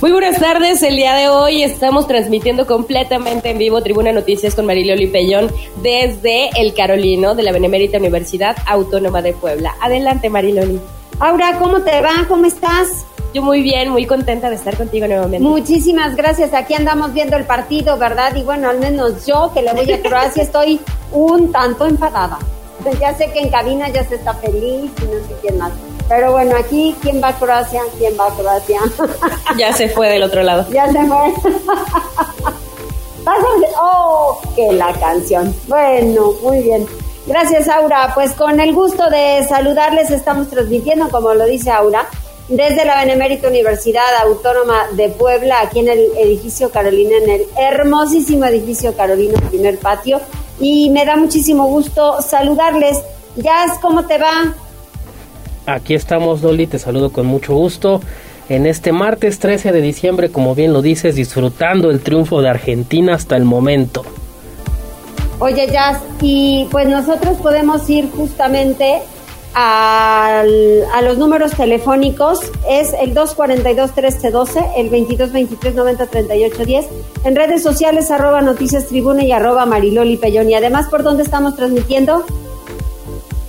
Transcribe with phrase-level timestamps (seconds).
[0.00, 4.64] Muy buenas tardes, el día de hoy estamos transmitiendo completamente en vivo Tribuna Noticias con
[4.64, 5.50] Mariloli Pellón
[5.82, 9.74] desde el Carolino de la Benemérita Universidad Autónoma de Puebla.
[9.82, 10.80] Adelante Mariloli.
[11.18, 12.24] Aura, ¿cómo te va?
[12.28, 13.04] ¿Cómo estás?
[13.34, 15.46] Yo muy bien, muy contenta de estar contigo nuevamente.
[15.46, 16.54] Muchísimas gracias.
[16.54, 18.34] Aquí andamos viendo el partido, ¿verdad?
[18.36, 20.80] Y bueno, al menos yo que le voy a Croacia estoy
[21.12, 22.38] un tanto enfadada.
[23.00, 25.72] Ya sé que en cabina ya se está feliz y no sé quién más.
[26.08, 27.82] Pero bueno, aquí, ¿quién va a Croacia?
[27.98, 28.80] ¿Quién va a Croacia?
[29.58, 30.66] ya se fue del otro lado.
[30.72, 31.34] Ya se fue.
[33.80, 35.54] oh, que la canción.
[35.68, 36.86] Bueno, muy bien.
[37.26, 38.12] Gracias, Aura.
[38.14, 42.08] Pues con el gusto de saludarles, estamos transmitiendo, como lo dice Aura,
[42.48, 48.46] desde la Benemérita Universidad Autónoma de Puebla, aquí en el edificio Carolina, en el hermosísimo
[48.46, 50.20] edificio Carolina, primer patio.
[50.60, 52.98] Y me da muchísimo gusto saludarles.
[53.36, 54.54] Jazz, ¿cómo te va?
[55.66, 58.00] Aquí estamos, Dolly, te saludo con mucho gusto.
[58.48, 63.14] En este martes 13 de diciembre, como bien lo dices, disfrutando el triunfo de Argentina
[63.14, 64.04] hasta el momento.
[65.38, 69.00] Oye, Jazz, y pues nosotros podemos ir justamente
[69.54, 70.44] a
[71.02, 72.40] los números telefónicos.
[72.68, 76.86] Es el 242-1312, el 2223-903810.
[77.24, 80.50] En redes sociales, arroba Noticias Tribuna y arroba Mariloli Pellón.
[80.50, 82.24] Y además, ¿por dónde estamos transmitiendo?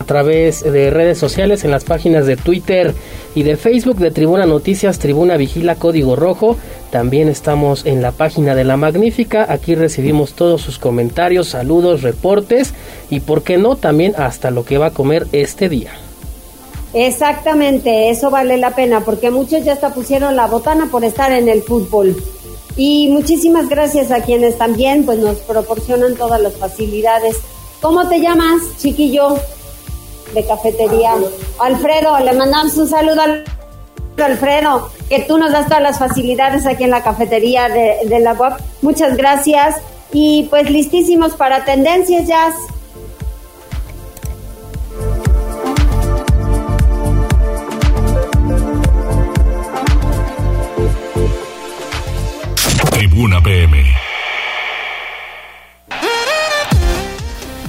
[0.02, 2.94] a través de redes sociales en las páginas de Twitter
[3.36, 6.58] y de Facebook de Tribuna Noticias, Tribuna Vigila Código Rojo.
[6.92, 9.46] También estamos en la página de La Magnífica.
[9.50, 12.74] Aquí recibimos todos sus comentarios, saludos, reportes
[13.10, 15.92] y, por qué no, también hasta lo que va a comer este día.
[16.94, 21.48] Exactamente, eso vale la pena porque muchos ya hasta pusieron la botana por estar en
[21.48, 22.22] el fútbol.
[22.76, 27.38] Y muchísimas gracias a quienes también pues nos proporcionan todas las facilidades.
[27.82, 29.38] ¿Cómo te llamas, chiquillo?
[30.34, 31.16] de cafetería.
[31.60, 33.44] Alfredo, le mandamos un saludo al
[34.18, 38.54] Alfredo, que tú nos das todas las facilidades aquí en la cafetería de, la web.
[38.82, 39.78] Muchas gracias.
[40.14, 42.56] Y pues listísimos para tendencias, Jazz.
[52.92, 53.84] Tribuna PM.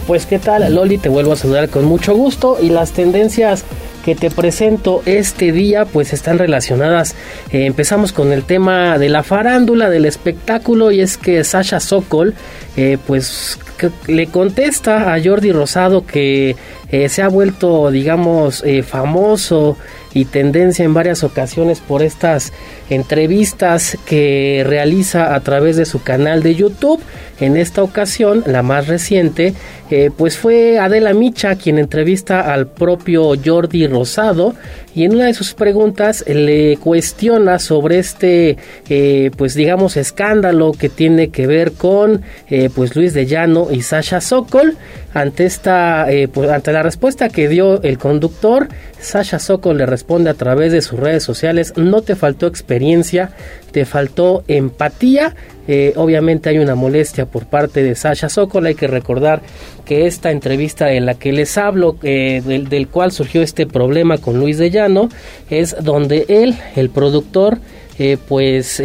[0.06, 3.64] Pues qué tal, Loli, te vuelvo a saludar con mucho gusto y las tendencias
[4.04, 7.14] que te presento este día pues están relacionadas.
[7.50, 12.34] Eh, empezamos con el tema de la farándula, del espectáculo y es que Sasha Sokol
[12.76, 13.58] eh, pues
[14.06, 16.56] le contesta a Jordi Rosado que
[16.90, 19.76] eh, se ha vuelto digamos famoso
[20.14, 22.52] y tendencia en varias ocasiones por estas
[22.90, 27.00] entrevistas que realiza a través de su canal de YouTube.
[27.40, 29.54] En esta ocasión, la más reciente,
[29.90, 34.54] eh, pues fue Adela Micha quien entrevista al propio Jordi Rosado
[34.94, 38.58] y en una de sus preguntas le cuestiona sobre este,
[38.88, 43.82] eh, pues digamos, escándalo que tiene que ver con eh, pues Luis de Llano y
[43.82, 44.76] Sasha Sokol.
[45.12, 48.68] Ante esta, pues, ante la respuesta que dio el conductor,
[48.98, 53.30] Sasha Sokol le responde a través de sus redes sociales, no te faltó experiencia,
[53.70, 55.36] te faltó empatía.
[55.68, 58.66] Eh, obviamente hay una molestia por parte de Sasha Sokol.
[58.66, 59.42] Hay que recordar
[59.84, 64.40] que esta entrevista en la que les hablo, eh, del, cual surgió este problema con
[64.40, 65.08] Luis de Llano,
[65.48, 67.58] es donde él, el productor,
[67.96, 68.82] eh, pues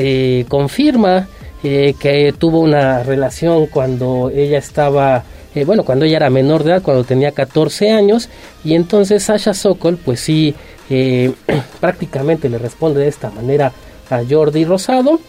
[0.48, 1.28] confirma
[1.64, 5.24] que tuvo una relación cuando ella estaba
[5.66, 8.30] bueno, cuando ella era menor de edad, cuando tenía 14 años,
[8.64, 10.54] y entonces Sasha Sokol, pues sí,
[11.80, 13.72] prácticamente le responde de esta manera
[14.10, 15.20] a Jordi Rosado.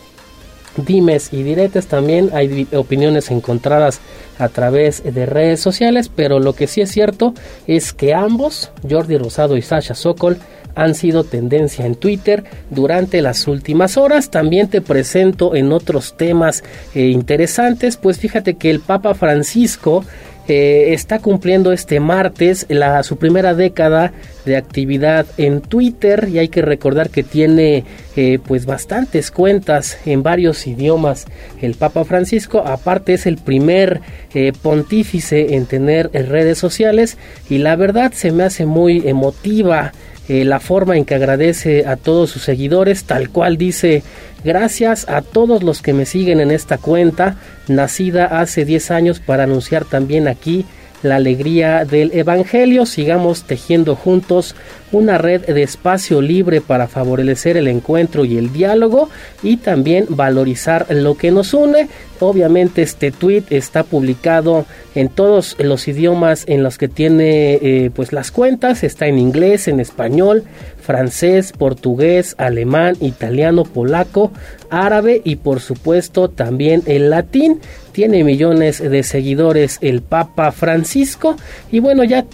[0.77, 4.01] Dimes y diretes también hay opiniones encontradas
[4.39, 7.35] a través de redes sociales, pero lo que sí es cierto
[7.67, 10.39] es que ambos, Jordi Rosado y Sasha Sokol,
[10.77, 14.31] han sido tendencia en Twitter durante las últimas horas.
[14.31, 16.63] También te presento en otros temas
[16.95, 20.05] eh, interesantes, pues fíjate que el Papa Francisco
[20.49, 24.15] eh, está cumpliendo este martes la, su primera década
[24.47, 27.85] de actividad en Twitter y hay que recordar que tiene
[28.17, 31.27] eh, pues bastantes cuentas en varios idiomas.
[31.61, 34.01] El Papa Francisco aparte es el primer
[34.33, 37.19] eh, pontífice en tener redes sociales
[37.51, 39.93] y la verdad se me hace muy emotiva
[40.31, 44.03] la forma en que agradece a todos sus seguidores, tal cual dice
[44.45, 47.37] Gracias a todos los que me siguen en esta cuenta,
[47.67, 50.65] nacida hace 10 años para anunciar también aquí
[51.03, 52.87] la alegría del Evangelio.
[52.87, 54.55] Sigamos tejiendo juntos
[54.91, 59.09] una red de espacio libre para favorecer el encuentro y el diálogo
[59.43, 61.89] y también valorizar lo que nos une.
[62.21, 68.13] Obviamente este tweet está publicado en todos los idiomas en los que tiene eh, pues
[68.13, 70.45] las cuentas, está en inglés, en español,
[70.89, 74.33] francés, portugués, alemán, italiano, polaco,
[74.71, 77.61] árabe y por supuesto también el latín.
[77.93, 81.37] Tiene millones de seguidores el Papa Francisco
[81.71, 82.25] y bueno ya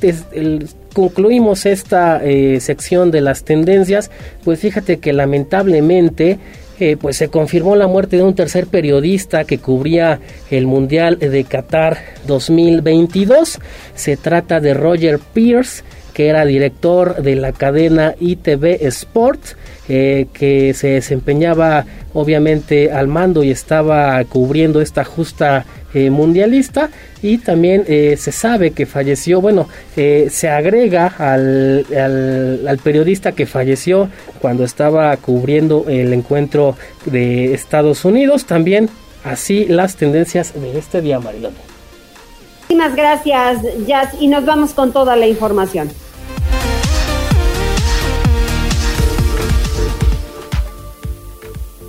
[0.93, 4.13] concluimos esta eh, sección de las tendencias,
[4.45, 6.39] pues fíjate que lamentablemente
[6.79, 10.21] eh, pues se confirmó la muerte de un tercer periodista que cubría
[10.53, 11.99] el Mundial de Qatar
[12.29, 13.59] 2022.
[13.97, 15.83] Se trata de Roger Pierce,
[16.15, 19.57] que era director de la cadena ITV Sports,
[19.89, 21.85] eh, que se desempeñaba
[22.15, 26.89] obviamente al mando y estaba cubriendo esta justa eh, mundialista
[27.21, 31.85] y también eh, se sabe que falleció, bueno, se agrega al,
[32.67, 34.09] al, periodista que falleció
[34.41, 36.77] cuando estaba cubriendo el encuentro
[37.07, 38.89] de Estados Unidos, también
[39.25, 41.53] así las tendencias de este día, Marilón.
[42.63, 45.91] Muchísimas gracias, Jazz, y nos vamos con toda la información.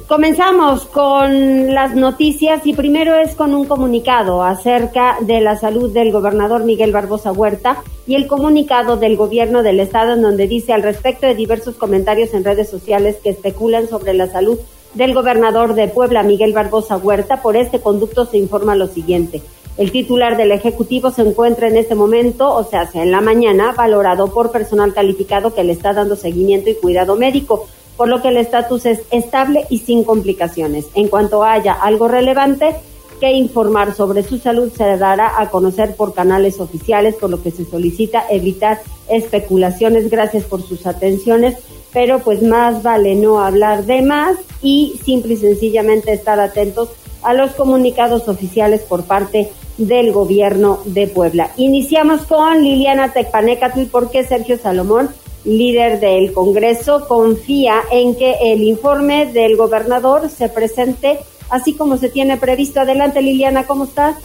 [0.08, 6.12] Comenzamos con las noticias y primero es con un comunicado acerca de la salud del
[6.12, 10.84] gobernador Miguel Barbosa Huerta y el comunicado del gobierno del estado en donde dice al
[10.84, 14.60] respecto de diversos comentarios en redes sociales que especulan sobre la salud
[14.94, 19.42] del gobernador de Puebla Miguel Barbosa Huerta, por este conducto se informa lo siguiente.
[19.76, 24.28] El titular del Ejecutivo se encuentra en este momento, o sea, en la mañana, valorado
[24.28, 27.66] por personal calificado que le está dando seguimiento y cuidado médico
[27.98, 30.86] por lo que el estatus es estable y sin complicaciones.
[30.96, 32.76] En cuanto haya algo relevante
[33.20, 37.52] que informar sobre su salud, se dará a conocer por canales oficiales, por lo que
[37.52, 40.10] se solicita evitar especulaciones.
[40.10, 41.56] Gracias por sus atenciones,
[41.94, 46.90] pero pues más vale no hablar de más y simple y sencillamente estar atentos
[47.24, 51.52] a los comunicados oficiales por parte del gobierno de Puebla.
[51.58, 55.10] Iniciamos con Liliana Tecpanecatl, porque Sergio Salomón
[55.46, 61.20] líder del Congreso, confía en que el informe del gobernador se presente
[61.50, 62.82] así como se tiene previsto.
[62.82, 64.18] Adelante, Liliana, ¿cómo estás?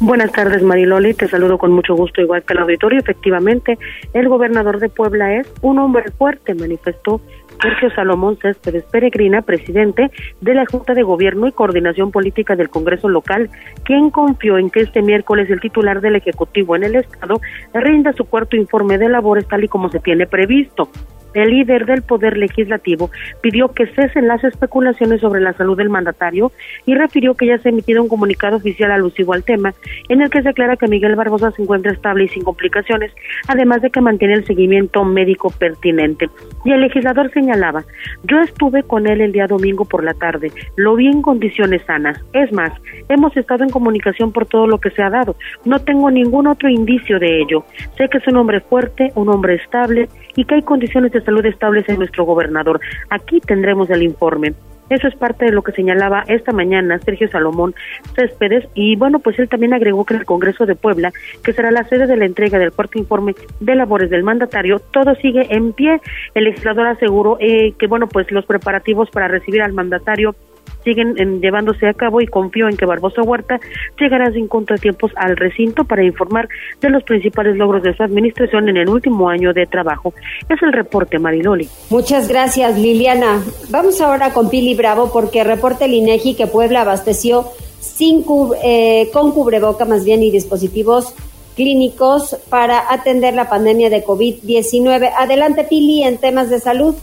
[0.00, 1.14] Buenas tardes, Mariloli.
[1.14, 3.00] Te saludo con mucho gusto, igual que el auditorio.
[3.00, 3.78] Efectivamente,
[4.12, 7.20] el gobernador de Puebla es un hombre fuerte, manifestó
[7.60, 10.10] Sergio Salomón Céspedes Peregrina, presidente
[10.40, 13.50] de la Junta de Gobierno y Coordinación Política del Congreso Local,
[13.84, 17.40] quien confió en que este miércoles el titular del Ejecutivo en el Estado
[17.74, 20.88] rinda su cuarto informe de labores tal y como se tiene previsto
[21.34, 23.10] el líder del Poder Legislativo
[23.40, 26.52] pidió que cesen las especulaciones sobre la salud del mandatario
[26.86, 29.74] y refirió que ya se ha emitido un comunicado oficial alusivo al tema,
[30.08, 33.12] en el que se aclara que Miguel Barbosa se encuentra estable y sin complicaciones,
[33.46, 36.28] además de que mantiene el seguimiento médico pertinente.
[36.64, 37.84] Y el legislador señalaba,
[38.24, 42.18] yo estuve con él el día domingo por la tarde, lo vi en condiciones sanas.
[42.32, 42.72] Es más,
[43.08, 45.36] hemos estado en comunicación por todo lo que se ha dado.
[45.64, 47.64] No tengo ningún otro indicio de ello.
[47.96, 51.44] Sé que es un hombre fuerte, un hombre estable y que hay condiciones de salud
[51.44, 52.80] estables en nuestro gobernador.
[53.10, 54.54] Aquí tendremos el informe.
[54.88, 57.74] Eso es parte de lo que señalaba esta mañana Sergio Salomón
[58.14, 61.82] Céspedes y bueno, pues él también agregó que el Congreso de Puebla, que será la
[61.88, 66.00] sede de la entrega del cuarto informe de labores del mandatario, todo sigue en pie.
[66.34, 70.36] El legislador aseguró eh, que bueno, pues los preparativos para recibir al mandatario
[70.84, 73.60] siguen llevándose a cabo y confío en que Barbosa Huerta
[73.98, 76.48] llegará sin contratiempos al recinto para informar
[76.80, 80.14] de los principales logros de su administración en el último año de trabajo.
[80.48, 81.68] Es el reporte, Mariloli.
[81.90, 83.42] Muchas gracias, Liliana.
[83.70, 87.46] Vamos ahora con Pili Bravo porque reporta el INEGI que Puebla abasteció
[87.80, 88.24] sin
[88.62, 91.14] eh, con cubreboca más bien y dispositivos
[91.56, 95.12] clínicos para atender la pandemia de COVID-19.
[95.18, 96.94] Adelante, Pili, en temas de salud.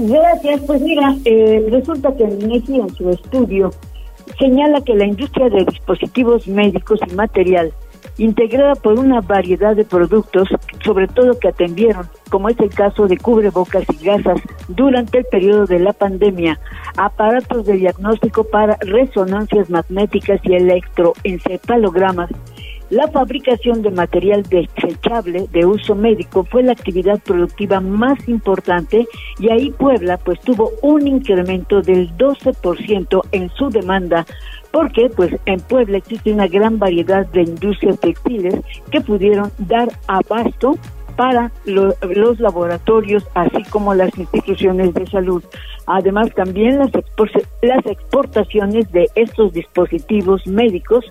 [0.00, 3.70] Gracias, pues mira, eh, resulta que el INEGI en su estudio
[4.38, 7.72] señala que la industria de dispositivos médicos y material,
[8.16, 10.48] integrada por una variedad de productos,
[10.84, 15.66] sobre todo que atendieron, como es el caso de cubrebocas y gasas durante el periodo
[15.66, 16.60] de la pandemia,
[16.96, 22.30] aparatos de diagnóstico para resonancias magnéticas y electroencefalogramas,
[22.90, 29.06] la fabricación de material desechable de uso médico fue la actividad productiva más importante
[29.38, 34.24] y ahí Puebla pues tuvo un incremento del 12% en su demanda
[34.72, 38.54] porque pues en Puebla existe una gran variedad de industrias textiles
[38.90, 40.78] que pudieron dar abasto
[41.18, 45.42] para los laboratorios, así como las instituciones de salud.
[45.86, 46.92] Además, también las,
[47.60, 51.04] las exportaciones de estos dispositivos médicos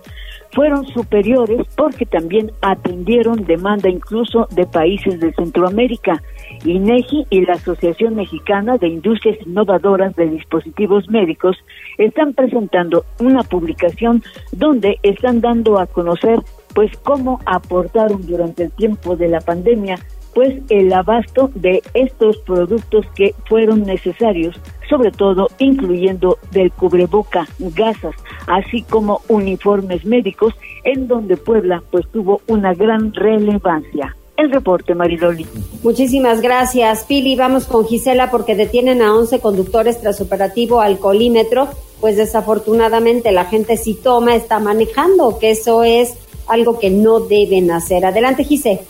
[0.52, 6.22] fueron superiores porque también atendieron demanda incluso de países de Centroamérica.
[6.64, 11.56] INEGI y la Asociación Mexicana de Industrias Innovadoras de Dispositivos Médicos
[11.98, 16.40] están presentando una publicación donde están dando a conocer
[16.74, 19.98] pues cómo aportaron durante el tiempo de la pandemia
[20.34, 24.56] pues el abasto de estos productos que fueron necesarios,
[24.88, 28.14] sobre todo incluyendo del cubreboca, gasas,
[28.46, 30.54] así como uniformes médicos,
[30.84, 34.14] en donde Puebla pues tuvo una gran relevancia.
[34.36, 35.44] El reporte, Mariloli.
[35.82, 37.34] Muchísimas gracias, Pili.
[37.34, 41.66] Vamos con Gisela porque detienen a 11 conductores tras operativo alcoholímetro.
[42.00, 46.14] Pues desafortunadamente la gente si toma está manejando, que eso es
[46.46, 48.06] algo que no deben hacer.
[48.06, 48.80] Adelante, Gisela.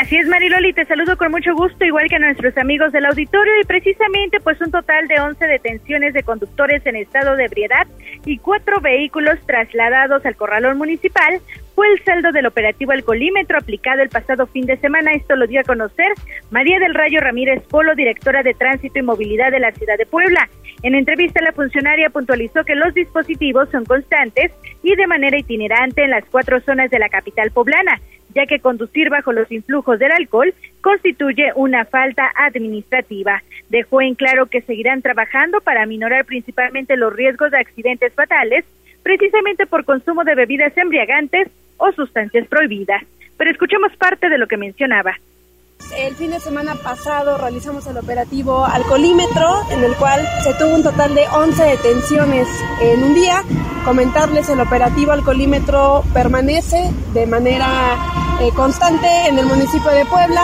[0.00, 3.52] Así es, Mariloli, te saludo con mucho gusto, igual que a nuestros amigos del auditorio,
[3.60, 7.86] y precisamente pues un total de 11 detenciones de conductores en estado de ebriedad
[8.24, 11.38] y cuatro vehículos trasladados al corralón municipal
[11.74, 15.12] fue el saldo del operativo alcoholímetro aplicado el pasado fin de semana.
[15.12, 16.08] Esto lo dio a conocer
[16.50, 20.48] María del Rayo Ramírez Polo, directora de Tránsito y Movilidad de la ciudad de Puebla.
[20.82, 24.50] En entrevista, la funcionaria puntualizó que los dispositivos son constantes
[24.82, 28.00] y de manera itinerante en las cuatro zonas de la capital poblana
[28.34, 33.42] ya que conducir bajo los influjos del alcohol constituye una falta administrativa.
[33.68, 38.64] Dejó en claro que seguirán trabajando para minorar principalmente los riesgos de accidentes fatales,
[39.02, 43.02] precisamente por consumo de bebidas embriagantes o sustancias prohibidas.
[43.36, 45.16] Pero escuchemos parte de lo que mencionaba.
[45.96, 50.82] El fin de semana pasado realizamos el operativo alcoholímetro, en el cual se tuvo un
[50.82, 52.46] total de 11 detenciones
[52.80, 53.42] en un día.
[53.84, 57.96] Comentarles, el operativo alcoholímetro permanece de manera
[58.40, 60.42] eh, constante en el municipio de Puebla.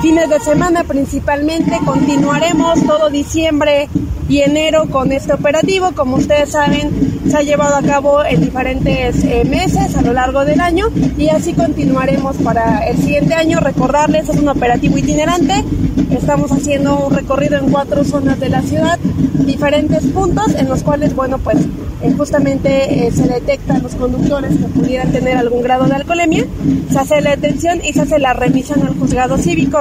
[0.00, 3.88] Fines de semana principalmente, continuaremos todo diciembre
[4.28, 5.92] y enero con este operativo.
[5.92, 10.44] Como ustedes saben, se ha llevado a cabo en diferentes eh, meses a lo largo
[10.44, 13.60] del año y así continuaremos para el siguiente año.
[13.60, 15.64] Recordarles, es un operativo itinerante.
[16.10, 18.98] Estamos haciendo un recorrido en cuatro zonas de la ciudad,
[19.46, 21.58] diferentes puntos en los cuales, bueno, pues
[22.02, 26.44] eh, justamente eh, se detectan los conductores que pudieran tener algún grado de alcoholemia,
[26.90, 29.80] se hace la detención y se hace la remisión al juzgado cívico.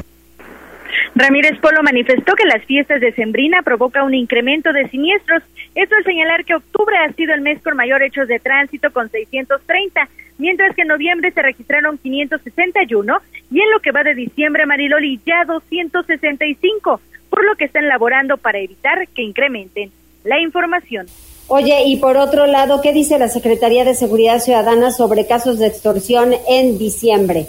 [1.16, 5.44] Ramírez Polo manifestó que las fiestas de Sembrina provoca un incremento de siniestros.
[5.76, 9.10] Esto al señalar que octubre ha sido el mes con mayor hechos de tránsito con
[9.10, 13.18] 630, mientras que en noviembre se registraron 561
[13.52, 18.38] y en lo que va de diciembre Mariloli ya 265, por lo que están laborando
[18.38, 19.92] para evitar que incrementen.
[20.24, 21.06] La información.
[21.48, 25.68] Oye, y por otro lado, ¿qué dice la Secretaría de Seguridad Ciudadana sobre casos de
[25.68, 27.48] extorsión en diciembre?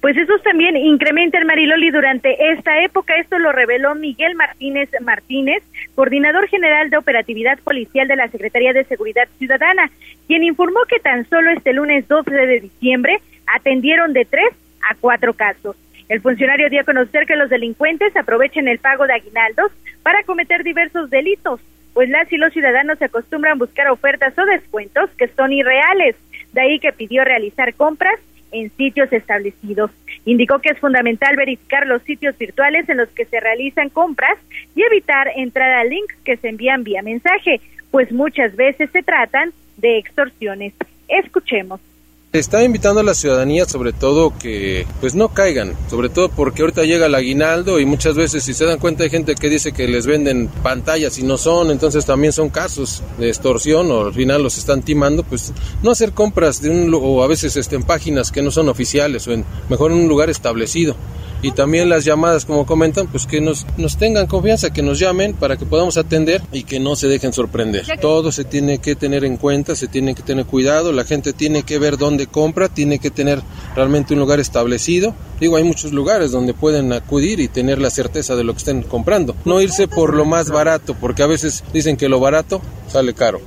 [0.00, 3.16] Pues esos también incrementan Mariloli durante esta época.
[3.16, 5.62] Esto lo reveló Miguel Martínez Martínez,
[5.96, 9.90] coordinador general de operatividad policial de la Secretaría de Seguridad Ciudadana,
[10.28, 14.50] quien informó que tan solo este lunes 12 de diciembre atendieron de tres
[14.88, 15.76] a cuatro casos.
[16.08, 19.72] El funcionario dio a conocer que los delincuentes aprovechan el pago de aguinaldos
[20.04, 21.60] para cometer diversos delitos,
[21.92, 26.14] pues las y los ciudadanos se acostumbran a buscar ofertas o descuentos que son irreales.
[26.52, 28.18] De ahí que pidió realizar compras
[28.52, 29.90] en sitios establecidos.
[30.24, 34.38] Indicó que es fundamental verificar los sitios virtuales en los que se realizan compras
[34.74, 39.52] y evitar entrar a links que se envían vía mensaje, pues muchas veces se tratan
[39.76, 40.74] de extorsiones.
[41.08, 41.80] Escuchemos.
[42.30, 46.84] Está invitando a la ciudadanía sobre todo que pues no caigan, sobre todo porque ahorita
[46.84, 49.88] llega el aguinaldo y muchas veces si se dan cuenta hay gente que dice que
[49.88, 54.42] les venden pantallas y no son, entonces también son casos de extorsión o al final
[54.42, 58.30] los están timando, pues no hacer compras de un o a veces este, en páginas
[58.30, 60.96] que no son oficiales o en mejor en un lugar establecido
[61.42, 65.34] y también las llamadas, como comentan, pues que nos, nos tengan confianza, que nos llamen
[65.34, 67.84] para que podamos atender y que no se dejen sorprender.
[68.00, 71.62] Todo se tiene que tener en cuenta, se tiene que tener cuidado, la gente tiene
[71.62, 73.40] que ver dónde compra, tiene que tener
[73.76, 75.14] realmente un lugar establecido.
[75.40, 78.82] Digo, hay muchos lugares donde pueden acudir y tener la certeza de lo que estén
[78.82, 79.36] comprando.
[79.44, 83.40] No irse por lo más barato, porque a veces dicen que lo barato sale caro.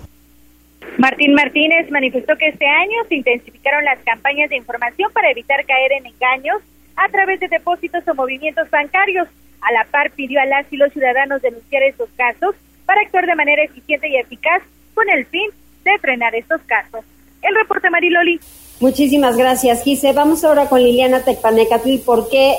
[0.97, 5.93] Martín Martínez manifestó que este año se intensificaron las campañas de información para evitar caer
[5.93, 6.61] en engaños
[6.95, 9.27] a través de depósitos o movimientos bancarios.
[9.61, 12.55] A la par pidió a las y los ciudadanos denunciar estos casos
[12.85, 14.61] para actuar de manera eficiente y eficaz
[14.93, 15.49] con el fin
[15.83, 17.05] de frenar estos casos.
[17.41, 18.39] El reporte Mariloli.
[18.79, 20.13] Muchísimas gracias, Gise.
[20.13, 21.99] Vamos ahora con Liliana Tecpanecatl.
[22.05, 22.55] ¿Por qué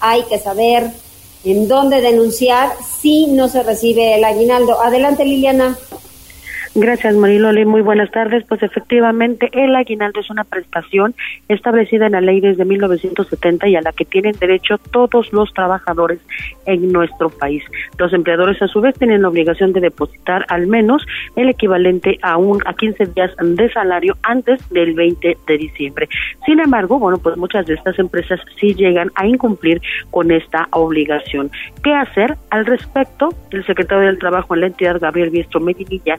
[0.00, 0.84] hay que saber
[1.44, 2.70] en dónde denunciar
[3.00, 4.80] si no se recibe el aguinaldo?
[4.80, 5.76] Adelante, Liliana.
[6.80, 7.64] Gracias, Mariloli.
[7.64, 8.44] Muy buenas tardes.
[8.44, 11.12] Pues efectivamente, el aguinaldo es una prestación
[11.48, 16.20] establecida en la ley desde 1970 y a la que tienen derecho todos los trabajadores
[16.66, 17.64] en nuestro país.
[17.98, 21.04] Los empleadores, a su vez, tienen la obligación de depositar al menos
[21.34, 26.08] el equivalente a un a 15 días de salario antes del 20 de diciembre.
[26.46, 29.82] Sin embargo, bueno, pues muchas de estas empresas sí llegan a incumplir
[30.12, 31.50] con esta obligación.
[31.82, 33.30] ¿Qué hacer al respecto?
[33.50, 36.16] El secretario del Trabajo en la entidad, Gabriel Biestro Medinilla,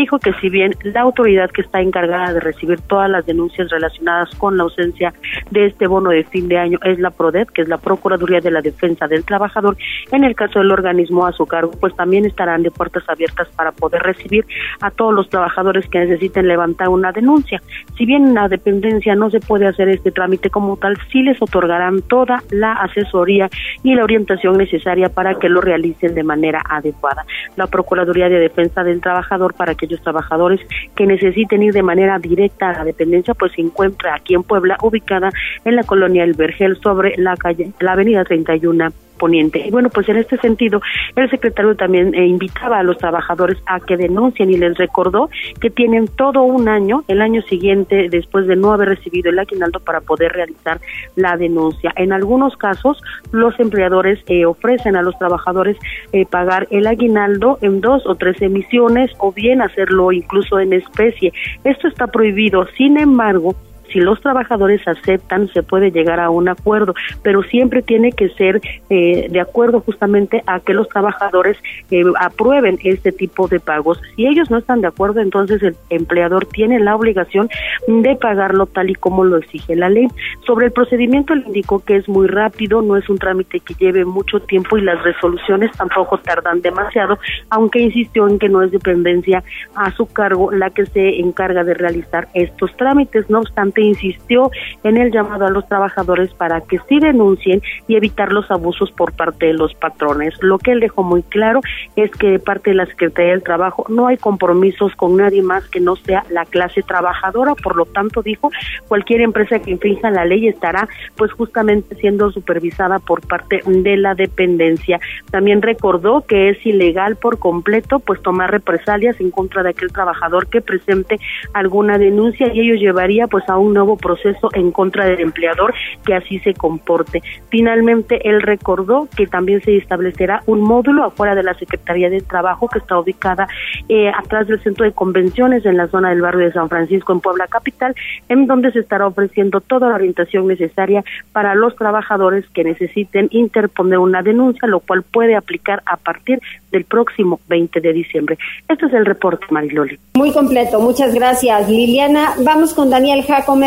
[0.00, 4.34] dijo que si bien la autoridad que está encargada de recibir todas las denuncias relacionadas
[4.36, 5.12] con la ausencia
[5.50, 8.50] de este bono de fin de año es la PRODEP, que es la Procuraduría de
[8.50, 9.76] la Defensa del Trabajador,
[10.10, 13.72] en el caso del organismo a su cargo, pues también estarán de puertas abiertas para
[13.72, 14.46] poder recibir
[14.80, 17.60] a todos los trabajadores que necesiten levantar una denuncia.
[17.96, 21.40] Si bien en la dependencia no se puede hacer este trámite como tal, sí les
[21.42, 23.48] otorgarán toda la asesoría
[23.82, 27.24] y la orientación necesaria para que lo realicen de manera adecuada.
[27.56, 30.60] La Procuraduría de Defensa del Trabajador para aquellos trabajadores
[30.94, 34.76] que necesiten ir de manera directa a la dependencia, pues se encuentra aquí en Puebla,
[34.82, 35.30] ubicada
[35.64, 38.90] en la colonia El Vergel, sobre la calle, la avenida 31
[39.28, 40.80] Y bueno, pues en este sentido,
[41.14, 45.28] el secretario también eh, invitaba a los trabajadores a que denuncien y les recordó
[45.60, 49.80] que tienen todo un año, el año siguiente, después de no haber recibido el aguinaldo,
[49.80, 50.80] para poder realizar
[51.16, 51.92] la denuncia.
[51.96, 55.76] En algunos casos, los empleadores eh, ofrecen a los trabajadores
[56.12, 61.32] eh, pagar el aguinaldo en dos o tres emisiones o bien hacerlo incluso en especie.
[61.64, 62.66] Esto está prohibido.
[62.76, 63.54] Sin embargo,
[63.92, 68.60] si los trabajadores aceptan, se puede llegar a un acuerdo, pero siempre tiene que ser
[68.88, 71.56] eh, de acuerdo justamente a que los trabajadores
[71.90, 74.00] eh, aprueben este tipo de pagos.
[74.16, 77.48] Si ellos no están de acuerdo, entonces el empleador tiene la obligación
[77.86, 80.08] de pagarlo tal y como lo exige la ley.
[80.46, 84.04] Sobre el procedimiento le indicó que es muy rápido, no es un trámite que lleve
[84.04, 87.18] mucho tiempo y las resoluciones tampoco tardan demasiado,
[87.50, 89.42] aunque insistió en que no es dependencia
[89.74, 93.28] a su cargo la que se encarga de realizar estos trámites.
[93.30, 94.50] No obstante, insistió
[94.84, 99.12] en el llamado a los trabajadores para que sí denuncien y evitar los abusos por
[99.12, 100.34] parte de los patrones.
[100.40, 101.60] Lo que él dejó muy claro
[101.96, 105.68] es que de parte de la Secretaría del Trabajo no hay compromisos con nadie más
[105.68, 108.50] que no sea la clase trabajadora, por lo tanto dijo,
[108.88, 114.14] cualquier empresa que infrinja la ley estará pues justamente siendo supervisada por parte de la
[114.14, 115.00] dependencia.
[115.30, 120.48] También recordó que es ilegal por completo pues tomar represalias en contra de aquel trabajador
[120.48, 121.18] que presente
[121.52, 126.14] alguna denuncia y ello llevaría pues a un nuevo proceso en contra del empleador que
[126.14, 127.22] así se comporte.
[127.48, 132.68] Finalmente, él recordó que también se establecerá un módulo afuera de la Secretaría del Trabajo
[132.68, 133.48] que está ubicada
[133.88, 137.20] eh, atrás del centro de convenciones en la zona del barrio de San Francisco en
[137.20, 137.94] Puebla Capital,
[138.28, 143.98] en donde se estará ofreciendo toda la orientación necesaria para los trabajadores que necesiten interponer
[143.98, 148.38] una denuncia, lo cual puede aplicar a partir del próximo 20 de diciembre.
[148.68, 149.98] Este es el reporte, Mariloli.
[150.14, 151.68] Muy completo, muchas gracias.
[151.68, 153.24] Liliana, vamos con Daniel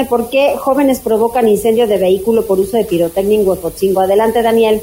[0.09, 4.01] ¿por qué jóvenes provocan incendio de vehículo por uso de pirotecnia en Huejotzingo?
[4.01, 4.81] Adelante, Daniel.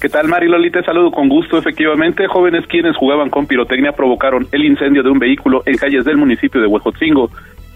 [0.00, 0.70] ¿Qué tal, Mariloli?
[0.70, 1.56] Te saludo con gusto.
[1.56, 6.18] Efectivamente, jóvenes quienes jugaban con pirotecnia provocaron el incendio de un vehículo en calles del
[6.18, 7.30] municipio de Huejotzingo.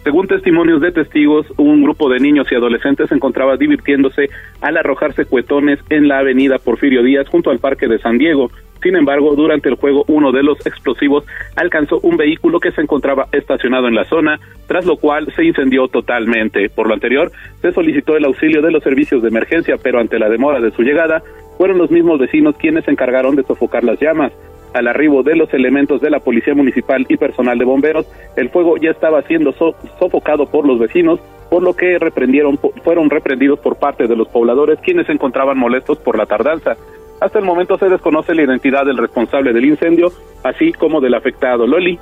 [0.05, 4.29] Según testimonios de testigos, un grupo de niños y adolescentes se encontraba divirtiéndose
[4.61, 8.51] al arrojarse cuetones en la avenida Porfirio Díaz junto al Parque de San Diego.
[8.83, 11.25] Sin embargo, durante el juego uno de los explosivos
[11.57, 15.89] alcanzó un vehículo que se encontraba estacionado en la zona, tras lo cual se incendió
[15.89, 16.69] totalmente.
[16.71, 20.29] Por lo anterior, se solicitó el auxilio de los servicios de emergencia, pero ante la
[20.29, 21.23] demora de su llegada,
[21.59, 24.33] fueron los mismos vecinos quienes se encargaron de sofocar las llamas.
[24.73, 28.77] Al arribo de los elementos de la Policía Municipal y personal de bomberos, el fuego
[28.77, 34.07] ya estaba siendo sofocado por los vecinos, por lo que reprendieron, fueron reprendidos por parte
[34.07, 36.77] de los pobladores quienes se encontraban molestos por la tardanza.
[37.21, 40.11] Hasta el momento se desconoce la identidad del responsable del incendio,
[40.43, 41.67] así como del afectado.
[41.67, 41.99] Loli.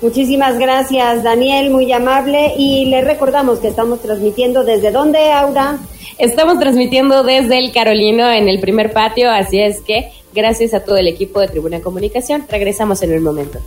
[0.00, 2.52] Muchísimas gracias, Daniel, muy amable.
[2.56, 5.78] Y le recordamos que estamos transmitiendo desde dónde, Aura.
[6.18, 10.96] Estamos transmitiendo desde el Carolino en el primer patio, así es que gracias a todo
[10.96, 12.44] el equipo de Tribuna Comunicación.
[12.48, 13.58] Regresamos en un momento.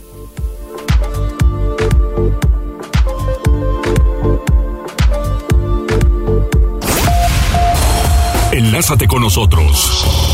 [8.53, 10.30] Enlázate con nosotros.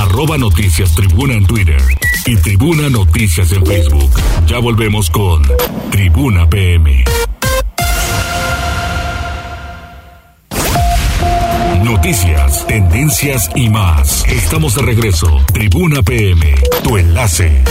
[0.00, 1.80] Arroba Noticias Tribuna en Twitter
[2.24, 4.10] y Tribuna Noticias en Facebook.
[4.46, 5.42] Ya volvemos con
[5.90, 7.04] Tribuna PM.
[11.84, 14.24] Noticias, tendencias y más.
[14.26, 15.28] Estamos de regreso.
[15.52, 17.62] Tribuna PM, tu enlace.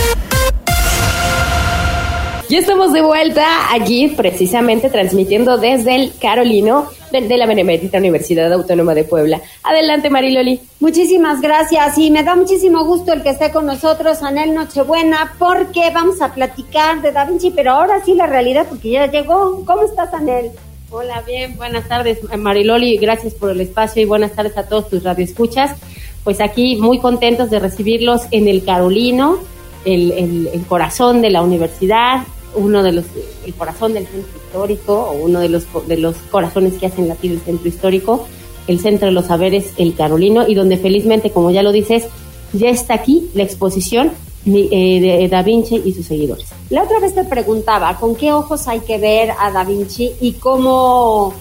[2.47, 8.93] Ya estamos de vuelta aquí, precisamente transmitiendo desde el Carolino de, la Benemérita Universidad Autónoma
[8.93, 9.41] de Puebla.
[9.63, 10.59] Adelante, Mariloli.
[10.79, 15.89] Muchísimas gracias y me da muchísimo gusto el que esté con nosotros, Anel Nochebuena, porque
[15.93, 19.63] vamos a platicar de Da Vinci, pero ahora sí la realidad, porque ya llegó.
[19.65, 20.51] ¿Cómo estás, Anel?
[20.91, 25.03] Hola, bien, buenas tardes, Mariloli, gracias por el espacio y buenas tardes a todos tus
[25.03, 25.75] radioescuchas.
[26.23, 29.37] Pues aquí muy contentos de recibirlos en el Carolino,
[29.85, 32.23] el, el corazón de la universidad,
[32.55, 33.05] uno de los,
[33.45, 37.31] el corazón del centro histórico, o uno de los, de los corazones que hacen latir
[37.31, 38.27] el centro histórico,
[38.67, 42.07] el centro de los saberes, el Carolino, y donde felizmente, como ya lo dices,
[42.53, 44.11] ya está aquí la exposición
[44.45, 46.47] eh, de Da Vinci y sus seguidores.
[46.69, 50.33] La otra vez te preguntaba, ¿con qué ojos hay que ver a Da Vinci y
[50.33, 51.33] cómo,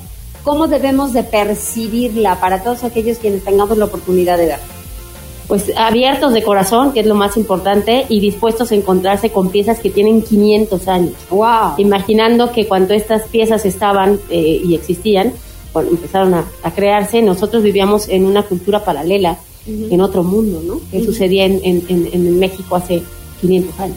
[0.43, 4.78] cómo debemos de percibirla para todos aquellos quienes tengamos la oportunidad de verla?
[5.49, 9.81] Pues abiertos de corazón, que es lo más importante, y dispuestos a encontrarse con piezas
[9.81, 11.15] que tienen 500 años.
[11.31, 11.75] Wow.
[11.79, 15.33] Imaginando que cuando estas piezas estaban eh, y existían,
[15.73, 20.81] cuando empezaron a, crearse, nosotros vivíamos en una cultura paralela, en otro mundo, ¿no?
[20.91, 23.03] Que sucedía en, en, en, México hace
[23.43, 23.97] 500 años.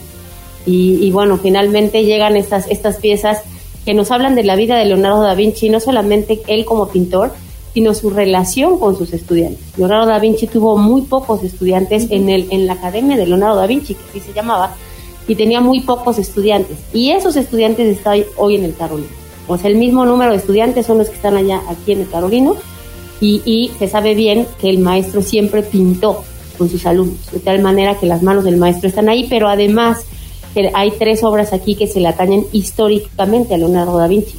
[0.66, 3.42] Y, y, bueno, finalmente llegan estas, estas piezas
[3.86, 7.32] que nos hablan de la vida de Leonardo da Vinci, no solamente él como pintor,
[7.74, 9.60] sino su relación con sus estudiantes.
[9.76, 13.66] Leonardo da Vinci tuvo muy pocos estudiantes en, el, en la Academia de Leonardo da
[13.66, 14.74] Vinci, que así se llamaba,
[15.26, 16.76] y tenía muy pocos estudiantes.
[16.92, 19.08] Y esos estudiantes están hoy en el Carolino.
[19.48, 22.08] O sea, el mismo número de estudiantes son los que están allá aquí en el
[22.08, 22.56] Carolino,
[23.20, 26.24] y, y se sabe bien que el maestro siempre pintó
[26.58, 30.04] con sus alumnos, de tal manera que las manos del maestro están ahí, pero además
[30.74, 34.34] hay tres obras aquí que se le atañen históricamente a Leonardo da Vinci,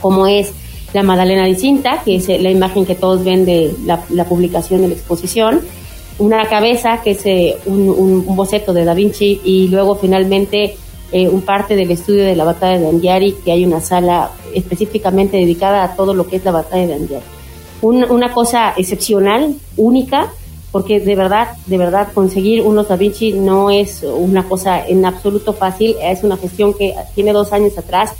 [0.00, 0.52] como es
[0.92, 4.88] la Magdalena de Cinta, que es la imagen que todos ven de la, publicación de
[4.88, 5.60] la exposición,
[6.18, 10.76] una cabeza, que es eh, un, boceto de Da Vinci, y luego finalmente
[11.12, 15.36] eh, un parte del estudio de la batalla de Andiari, que hay una sala específicamente
[15.36, 17.24] dedicada a todo lo que es la batalla de Andiari.
[17.82, 20.32] una cosa excepcional, única,
[20.72, 25.52] porque de verdad, de verdad, conseguir unos Da Vinci no es una cosa en absoluto
[25.52, 28.14] fácil, es una gestión que tiene dos años atrás,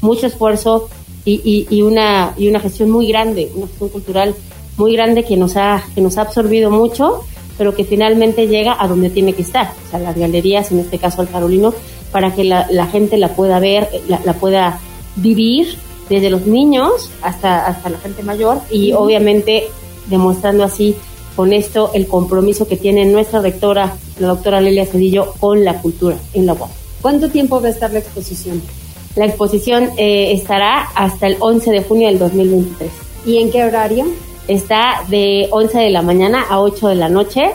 [0.00, 0.88] mucho esfuerzo,
[1.24, 4.34] y, y, una, y una gestión muy grande, una gestión cultural
[4.76, 7.20] muy grande que nos ha, que nos ha absorbido mucho,
[7.58, 10.98] pero que finalmente llega a donde tiene que estar, o sea, las galerías, en este
[10.98, 11.74] caso al Carolino,
[12.10, 14.80] para que la, la gente la pueda ver, la, la, pueda
[15.16, 15.76] vivir
[16.08, 19.68] desde los niños hasta, hasta la gente mayor y obviamente
[20.08, 20.96] demostrando así
[21.36, 26.16] con esto el compromiso que tiene nuestra rectora, la doctora Lelia Cedillo, con la cultura
[26.32, 26.70] en la UAP.
[27.00, 28.60] ¿Cuánto tiempo va a estar la exposición?
[29.16, 32.90] La exposición eh, estará hasta el 11 de junio del 2023.
[33.26, 34.06] ¿Y en qué horario?
[34.46, 37.50] Está de 11 de la mañana a 8 de la noche.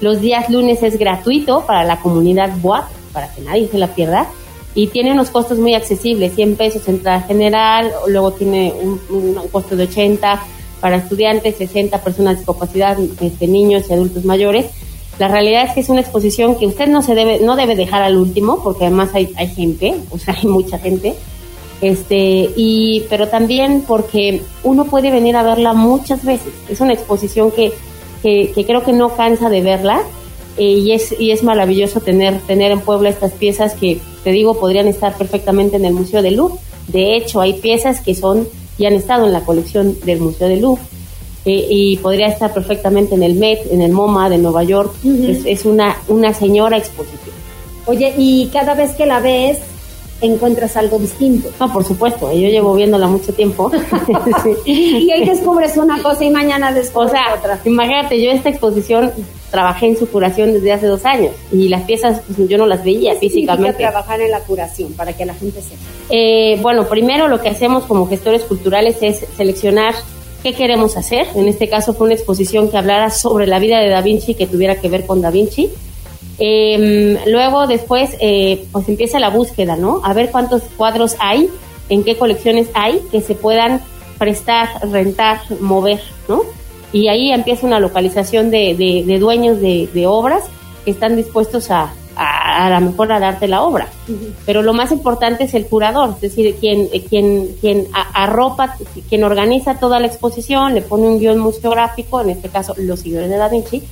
[0.00, 4.28] Los días lunes es gratuito para la comunidad BOAP, para que nadie se la pierda.
[4.76, 9.74] Y tiene unos costos muy accesibles, 100 pesos entrada general, luego tiene un, un, costo
[9.74, 10.40] de 80
[10.80, 14.66] para estudiantes, 60 personas de discapacidad, este, niños y adultos mayores
[15.20, 18.00] la realidad es que es una exposición que usted no se debe, no debe dejar
[18.02, 21.14] al último, porque además hay, hay gente, o sea, hay mucha gente.
[21.82, 26.54] Este, y, pero también porque uno puede venir a verla muchas veces.
[26.70, 27.70] Es una exposición que,
[28.22, 30.00] que, creo que no cansa de verla.
[30.56, 34.58] Eh, y es, y es maravilloso tener, tener en Puebla estas piezas que, te digo,
[34.58, 36.58] podrían estar perfectamente en el Museo de Louvre.
[36.88, 40.56] De hecho, hay piezas que son y han estado en la colección del Museo de
[40.56, 40.82] Louvre.
[41.44, 44.92] Eh, y podría estar perfectamente en el Met, en el MoMA de Nueva York.
[45.04, 47.34] es, una, una señora exposición.
[47.86, 49.58] Oye, y cada vez que la ves,
[50.20, 51.50] encuentras algo distinto.
[51.58, 53.70] No, por supuesto, yo llevo viéndola mucho tiempo.
[54.64, 57.58] Y hoy descubres una cosa y mañana descubres o sea, otra.
[57.64, 59.12] Imagínate, yo esta exposición
[59.50, 62.84] trabajé en su curación desde hace dos años y las piezas pues, yo no las
[62.84, 63.78] veía físicamente.
[63.78, 65.80] trabajar en la curación para que la gente sepa?
[66.10, 69.94] Eh, bueno, primero lo que hacemos como gestores culturales es seleccionar
[70.42, 71.28] qué queremos hacer.
[71.34, 74.46] En este caso fue una exposición que hablara sobre la vida de Da Vinci, que
[74.46, 75.70] tuviera que ver con Da Vinci.
[76.38, 80.00] Em, luego, después, eh, pues empieza la búsqueda, ¿no?
[80.04, 81.50] A ver cuántos cuadros hay,
[81.88, 83.82] en qué colecciones hay que se puedan
[84.18, 86.42] prestar, rentar, mover, ¿no?
[86.92, 90.44] Y ahí empieza una localización de, de, dueños de, de obras
[90.84, 93.88] que están dispuestos a, a, a, lo mejor a darte la obra.
[94.46, 98.76] Pero lo más importante es el curador, es decir, quien, quien, quien arropa,
[99.08, 103.30] quien organiza toda la exposición, le pone un guion museográfico, en este caso los seguidores
[103.30, 103.82] de Da Vinci,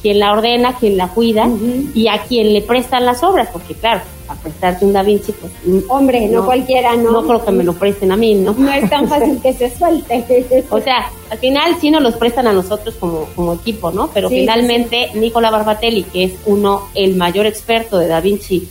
[0.00, 1.48] quien la ordena, quien la cuida
[1.94, 5.52] y a quien le prestan las obras, porque claro, a prestarte un Da Vinci, pues...
[5.88, 7.10] Hombre, no, cualquiera, ¿no?
[7.10, 8.54] No creo que me lo presten a mí, ¿no?
[8.56, 10.64] No es tan fácil que se suelte.
[10.70, 14.08] o sea, al final sí nos los prestan a nosotros como, como equipo, ¿no?
[14.14, 18.68] Pero finalmente Nicola Barbatelli, que es uno, el mayor experto de Da Vinci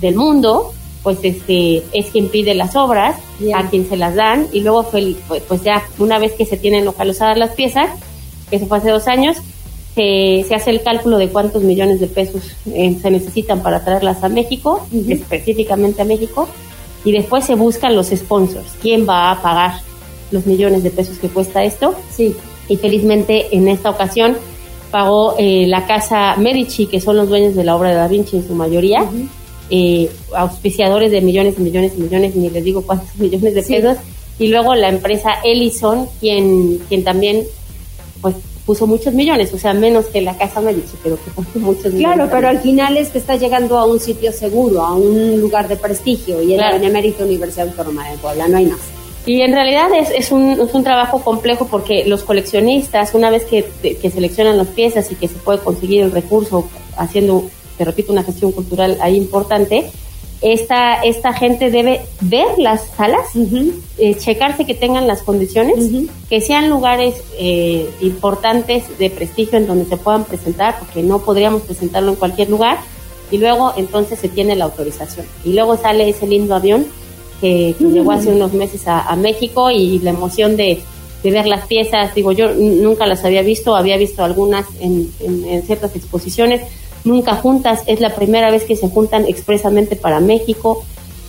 [0.00, 3.16] del mundo, pues este es quien pide las obras,
[3.54, 5.16] a quien se las dan y luego fue,
[5.48, 7.90] pues ya una vez que se tienen localizadas las piezas,
[8.50, 9.38] que se fue hace dos años,
[10.00, 14.24] se, se hace el cálculo de cuántos millones de pesos eh, se necesitan para traerlas
[14.24, 16.48] a México, específicamente a México,
[17.04, 19.80] y después se buscan los sponsors, quién va a pagar
[20.30, 21.94] los millones de pesos que cuesta esto.
[22.10, 22.34] Sí.
[22.68, 24.36] Y felizmente en esta ocasión
[24.90, 28.36] pagó eh, la casa Medici, que son los dueños de la obra de Da Vinci
[28.36, 29.04] en su mayoría,
[29.68, 33.98] eh, auspiciadores de millones y millones y millones, ni les digo cuántos millones de pesos,
[34.38, 37.44] y luego la empresa Ellison, quien, quien también
[38.22, 38.34] pues
[38.70, 42.14] puso muchos millones, o sea, menos que la casa Medici, pero que puso muchos millones.
[42.14, 45.66] Claro, pero al final es que está llegando a un sitio seguro, a un lugar
[45.66, 48.78] de prestigio, y en la Benemérita Universidad Autónoma de Puebla, no hay más.
[49.26, 53.44] Y en realidad es, es, un, es un trabajo complejo porque los coleccionistas, una vez
[53.44, 58.12] que, que seleccionan las piezas y que se puede conseguir el recurso haciendo, te repito,
[58.12, 59.90] una gestión cultural ahí importante,
[60.42, 63.26] esta, esta gente debe ver las salas,
[63.98, 65.76] eh, checarse que tengan las condiciones,
[66.30, 71.62] que sean lugares eh, importantes de prestigio en donde se puedan presentar, porque no podríamos
[71.62, 72.78] presentarlo en cualquier lugar,
[73.30, 75.26] y luego entonces se tiene la autorización.
[75.44, 76.86] Y luego sale ese lindo avión
[77.40, 80.80] que, llegó hace unos meses a, México y la emoción de,
[81.22, 85.94] ver las piezas, digo, yo nunca las había visto, había visto algunas en, en, ciertas
[85.94, 86.62] exposiciones,
[87.04, 90.84] nunca juntas, es la primera vez que se juntan expresamente para México.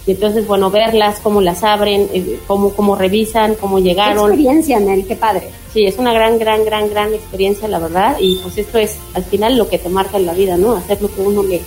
[0.05, 4.27] Y entonces, bueno, verlas, cómo las abren, eh, cómo, cómo revisan, cómo llegaron.
[4.27, 5.49] Qué experiencia, Nel, qué padre.
[5.73, 8.17] Sí, es una gran, gran, gran, gran experiencia, la verdad.
[8.19, 10.73] Y pues esto es al final lo que te marca en la vida, ¿no?
[10.73, 11.61] Hacer lo que uno le,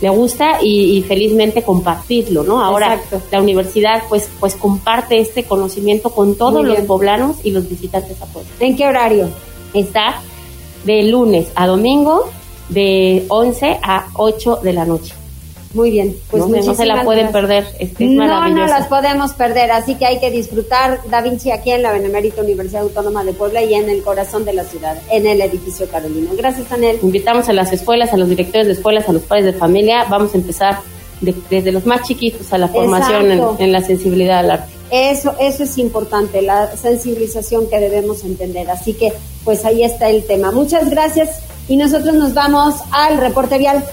[0.00, 2.62] le gusta y, felizmente compartirlo, ¿no?
[2.62, 8.20] Ahora la universidad pues pues comparte este conocimiento con todos los poblanos y los visitantes
[8.22, 8.50] a Puebla.
[8.60, 9.28] ¿En qué horario?
[9.74, 10.20] Está
[10.84, 12.28] de lunes a domingo
[12.68, 15.14] de 11 a 8 de la noche.
[15.74, 19.96] Muy bien, pues no, se la pueden perder, es, no, no las podemos perder, así
[19.96, 23.74] que hay que disfrutar Da Vinci aquí en la Benemérita Universidad Autónoma de Puebla y
[23.74, 26.30] en el corazón de la ciudad, en el edificio Carolino.
[26.38, 26.98] Gracias, Anel.
[27.02, 30.32] Invitamos a las escuelas, a los directores de escuelas, a los padres de familia, vamos
[30.34, 30.78] a empezar
[31.20, 34.72] desde los más chiquitos a la formación en, la sensibilidad al arte.
[34.90, 38.70] Eso, eso es importante, la sensibilización que debemos entender.
[38.70, 39.12] Así que,
[39.44, 40.50] pues ahí está el tema.
[40.50, 43.84] Muchas gracias y nosotros nos vamos al reporte vial.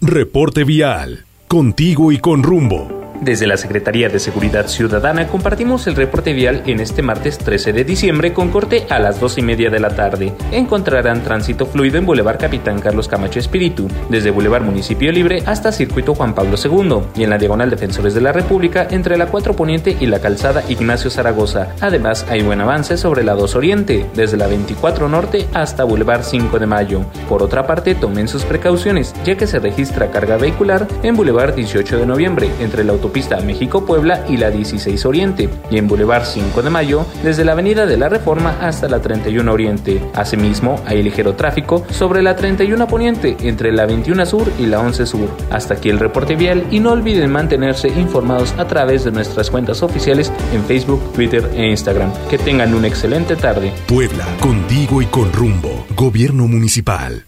[0.00, 1.24] Reporte Vial.
[1.48, 2.97] Contigo y con rumbo.
[3.20, 7.84] Desde la Secretaría de Seguridad Ciudadana compartimos el reporte vial en este martes 13 de
[7.84, 10.32] diciembre con corte a las 2 y media de la tarde.
[10.52, 16.14] Encontrarán tránsito fluido en Boulevard Capitán Carlos Camacho Espíritu, desde Boulevard Municipio Libre hasta Circuito
[16.14, 19.96] Juan Pablo II y en la Diagonal Defensores de la República entre la 4 Poniente
[19.98, 21.68] y la Calzada Ignacio Zaragoza.
[21.80, 26.58] Además, hay buen avance sobre la 2 Oriente, desde la 24 Norte hasta Boulevard 5
[26.58, 27.00] de Mayo.
[27.28, 31.98] Por otra parte, tomen sus precauciones, ya que se registra carga vehicular en Boulevard 18
[31.98, 36.68] de Noviembre, entre la autopista México-Puebla y la 16 Oriente, y en Boulevard 5 de
[36.68, 40.02] Mayo, desde la Avenida de la Reforma hasta la 31 Oriente.
[40.14, 45.06] Asimismo, hay ligero tráfico sobre la 31 Poniente, entre la 21 Sur y la 11
[45.06, 45.28] Sur.
[45.50, 49.82] Hasta aquí el reporte vial y no olviden mantenerse informados a través de nuestras cuentas
[49.82, 52.12] oficiales en Facebook, Twitter e Instagram.
[52.28, 53.72] Que tengan una excelente tarde.
[53.86, 55.86] Puebla, contigo y con rumbo.
[55.96, 57.24] Gobierno Municipal.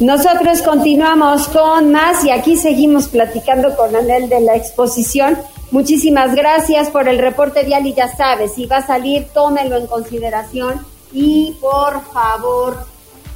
[0.00, 5.36] Nosotros continuamos con más y aquí seguimos platicando con Anel de la exposición.
[5.72, 9.88] Muchísimas gracias por el reporte vial y ya sabes, si va a salir, tómelo en
[9.88, 12.86] consideración y por favor,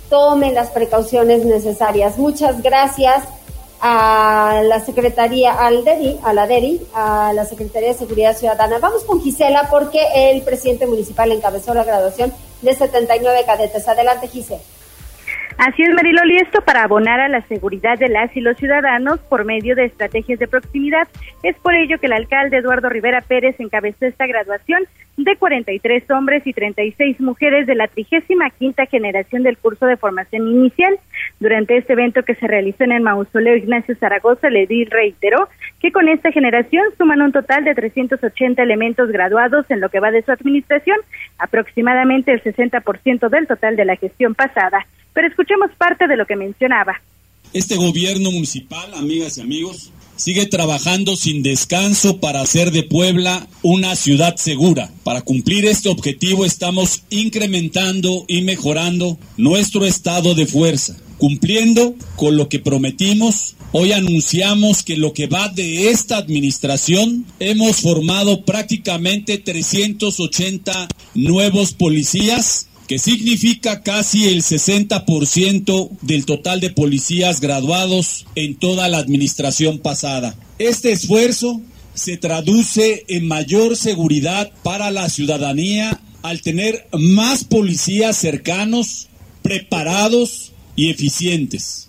[0.09, 2.17] tome las precauciones necesarias.
[2.17, 3.25] Muchas gracias
[3.81, 8.79] a la Secretaría, al DERI, a la DERI, a la Secretaría de Seguridad Ciudadana.
[8.79, 13.89] Vamos con Gisela porque el presidente municipal encabezó la graduación de 79 cadetes.
[13.89, 14.63] Adelante, Gisela.
[15.65, 19.45] Así es, Mariloli, esto para abonar a la seguridad de las y los ciudadanos por
[19.45, 21.07] medio de estrategias de proximidad.
[21.45, 24.83] Es por ello que el alcalde Eduardo Rivera Pérez encabezó esta graduación
[25.17, 30.49] de 43 hombres y 36 mujeres de la 35 quinta generación del curso de formación
[30.49, 30.99] inicial.
[31.39, 35.49] Durante este evento que se realizó en el mausoleo Ignacio Zaragoza, le di reiteró
[35.81, 40.11] que con esta generación suman un total de 380 elementos graduados en lo que va
[40.11, 40.97] de su administración,
[41.39, 44.87] aproximadamente el 60% del total de la gestión pasada.
[45.13, 47.01] Pero escuchemos parte de lo que mencionaba.
[47.53, 53.97] Este gobierno municipal, amigas y amigos, sigue trabajando sin descanso para hacer de Puebla una
[53.97, 54.93] ciudad segura.
[55.05, 62.49] Para cumplir este objetivo estamos incrementando y mejorando nuestro estado de fuerza Cumpliendo con lo
[62.49, 70.89] que prometimos, hoy anunciamos que lo que va de esta administración hemos formado prácticamente 380
[71.15, 78.99] nuevos policías que significa casi el 60% del total de policías graduados en toda la
[78.99, 80.37] administración pasada.
[80.59, 81.63] Este esfuerzo
[81.95, 89.09] se traduce en mayor seguridad para la ciudadanía al tener más policías cercanos,
[89.41, 91.89] preparados y eficientes.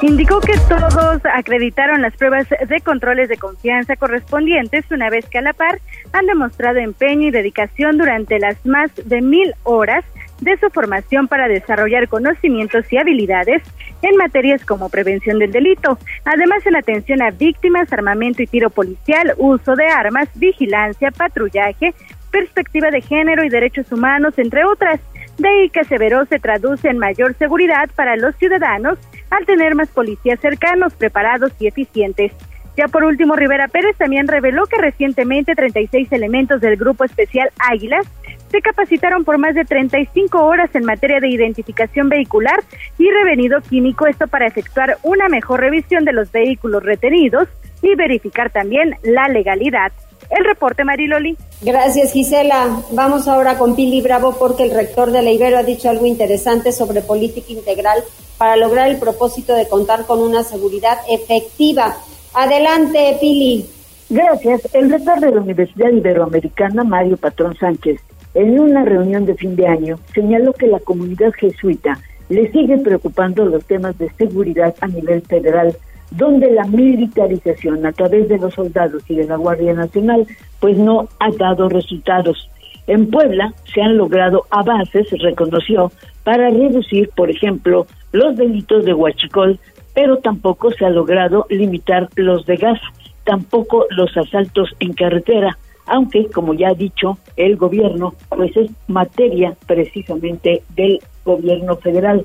[0.00, 5.42] Indicó que todos acreditaron las pruebas de controles de confianza correspondientes una vez que a
[5.42, 5.80] la par
[6.12, 10.04] han demostrado empeño y dedicación durante las más de mil horas
[10.40, 13.60] de su formación para desarrollar conocimientos y habilidades
[14.02, 19.34] en materias como prevención del delito, además en atención a víctimas, armamento y tiro policial,
[19.36, 21.92] uso de armas, vigilancia, patrullaje,
[22.30, 25.00] perspectiva de género y derechos humanos, entre otras.
[25.38, 28.98] De ahí que Severo se traduce en mayor seguridad para los ciudadanos
[29.30, 32.32] al tener más policías cercanos, preparados y eficientes.
[32.76, 38.06] Ya por último, Rivera Pérez también reveló que recientemente 36 elementos del Grupo Especial Águilas
[38.50, 42.62] se capacitaron por más de 35 horas en materia de identificación vehicular
[42.96, 47.48] y revenido químico, esto para efectuar una mejor revisión de los vehículos retenidos
[47.82, 49.92] y verificar también la legalidad.
[50.30, 51.36] El reporte, Mariloli.
[51.62, 52.82] Gracias, Gisela.
[52.92, 56.72] Vamos ahora con Pili Bravo porque el rector de la Ibero ha dicho algo interesante
[56.72, 58.02] sobre política integral
[58.36, 61.96] para lograr el propósito de contar con una seguridad efectiva.
[62.34, 63.66] Adelante, Pili.
[64.10, 64.68] Gracias.
[64.74, 68.00] El rector de la Universidad Iberoamericana, Mario Patrón Sánchez,
[68.34, 73.44] en una reunión de fin de año, señaló que la comunidad jesuita le sigue preocupando
[73.46, 75.76] los temas de seguridad a nivel federal
[76.10, 80.26] donde la militarización a través de los soldados y de la Guardia Nacional
[80.60, 82.48] pues no ha dado resultados.
[82.86, 85.92] En Puebla se han logrado avances, reconoció,
[86.24, 89.58] para reducir, por ejemplo, los delitos de huachicol,
[89.94, 92.80] pero tampoco se ha logrado limitar los de gas,
[93.24, 99.56] tampoco los asaltos en carretera, aunque, como ya ha dicho el gobierno, pues es materia
[99.66, 102.24] precisamente del gobierno federal.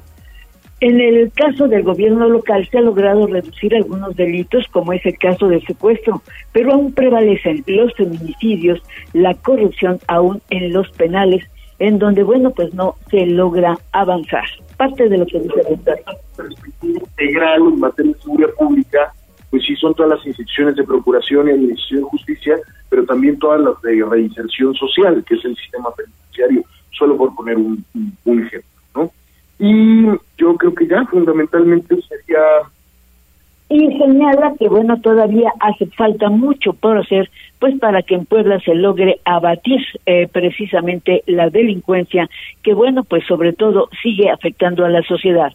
[0.83, 5.17] En el caso del gobierno local se ha logrado reducir algunos delitos, como es el
[5.17, 8.81] caso del secuestro, pero aún prevalecen los feminicidios,
[9.13, 11.45] la corrupción aún en los penales,
[11.79, 14.43] en donde, bueno, pues no se logra avanzar.
[14.75, 15.79] Parte de lo que dice el
[16.81, 19.13] integral en materia de seguridad pública,
[19.51, 22.57] pues sí son todas las instituciones de procuración y administración de justicia,
[22.89, 27.55] pero también todas las de reinserción social, que es el sistema penitenciario, solo por poner
[27.55, 27.85] un
[28.25, 29.11] ejemplo, ¿no?
[29.59, 30.05] Y
[30.37, 32.39] yo creo que ya fundamentalmente sería...
[33.69, 38.59] Y señala que, bueno, todavía hace falta mucho por hacer, pues para que en Puebla
[38.59, 42.29] se logre abatir eh, precisamente la delincuencia,
[42.61, 45.53] que, bueno, pues sobre todo sigue afectando a la sociedad.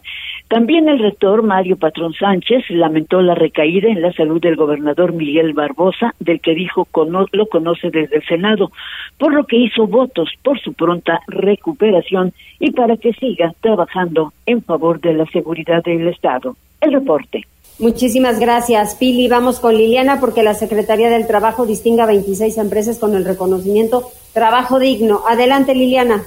[0.49, 5.53] También el rector Mario Patrón Sánchez lamentó la recaída en la salud del gobernador Miguel
[5.53, 6.89] Barbosa, del que dijo
[7.33, 8.73] lo conoce desde el Senado,
[9.19, 14.63] por lo que hizo votos por su pronta recuperación y para que siga trabajando en
[14.63, 16.57] favor de la seguridad del Estado.
[16.81, 17.45] El reporte.
[17.79, 19.29] Muchísimas gracias, Pili.
[19.29, 24.81] Vamos con Liliana porque la Secretaría del Trabajo distinga 26 empresas con el reconocimiento Trabajo
[24.81, 25.21] Digno.
[25.29, 26.25] Adelante, Liliana.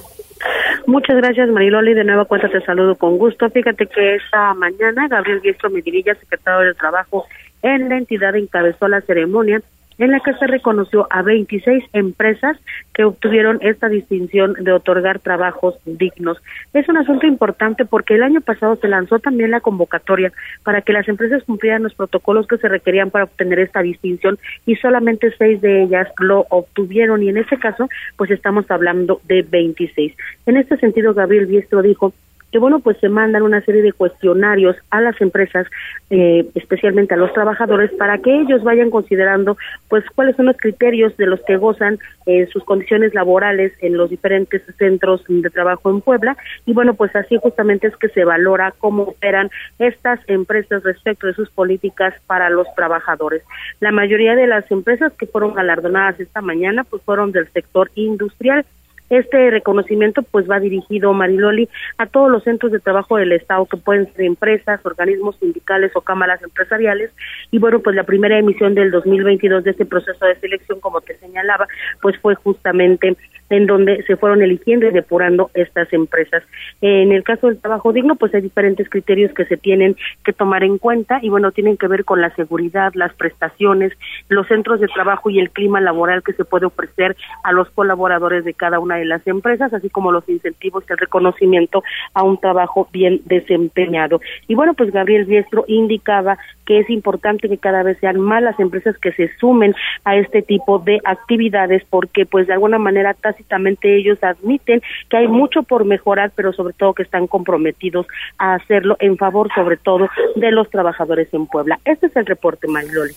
[0.86, 1.94] Muchas gracias, Mariloli.
[1.94, 3.48] De nueva cuenta te saludo con gusto.
[3.50, 7.26] Fíjate que esta mañana Gabriel Diestro Medinilla, secretario del Trabajo
[7.62, 9.62] en la entidad, encabezó la ceremonia
[10.02, 12.58] en la que se reconoció a 26 empresas
[12.92, 16.38] que obtuvieron esta distinción de otorgar trabajos dignos.
[16.72, 20.32] Es un asunto importante porque el año pasado se lanzó también la convocatoria
[20.64, 24.74] para que las empresas cumplieran los protocolos que se requerían para obtener esta distinción y
[24.74, 30.16] solamente seis de ellas lo obtuvieron y en ese caso pues estamos hablando de 26.
[30.46, 32.12] En este sentido, Gabriel Biestro dijo
[32.52, 35.66] que bueno, pues se mandan una serie de cuestionarios a las empresas,
[36.10, 39.56] eh, especialmente a los trabajadores, para que ellos vayan considerando
[39.88, 44.10] pues cuáles son los criterios de los que gozan eh, sus condiciones laborales en los
[44.10, 46.36] diferentes centros de trabajo en Puebla
[46.66, 51.34] y bueno, pues así justamente es que se valora cómo operan estas empresas respecto de
[51.34, 53.42] sus políticas para los trabajadores.
[53.80, 58.66] La mayoría de las empresas que fueron galardonadas esta mañana pues fueron del sector industrial
[59.12, 63.76] este reconocimiento pues va dirigido, Mariloli, a todos los centros de trabajo del Estado que
[63.76, 67.10] pueden ser empresas, organismos sindicales o cámaras empresariales.
[67.50, 71.16] Y bueno, pues la primera emisión del 2022 de este proceso de selección, como te
[71.18, 71.68] señalaba,
[72.00, 73.14] pues fue justamente
[73.50, 76.42] en donde se fueron eligiendo y depurando estas empresas.
[76.80, 79.94] En el caso del trabajo digno, pues hay diferentes criterios que se tienen
[80.24, 83.92] que tomar en cuenta y bueno, tienen que ver con la seguridad, las prestaciones,
[84.30, 87.14] los centros de trabajo y el clima laboral que se puede ofrecer
[87.44, 90.92] a los colaboradores de cada una de de las empresas, así como los incentivos y
[90.92, 91.82] el reconocimiento
[92.14, 94.20] a un trabajo bien desempeñado.
[94.46, 98.58] Y bueno, pues Gabriel Biestro indicaba que es importante que cada vez sean más las
[98.60, 99.74] empresas que se sumen
[100.04, 105.26] a este tipo de actividades porque pues de alguna manera tácitamente ellos admiten que hay
[105.26, 108.06] mucho por mejorar, pero sobre todo que están comprometidos
[108.38, 111.80] a hacerlo en favor sobre todo de los trabajadores en Puebla.
[111.84, 113.14] Este es el reporte, Mariloli.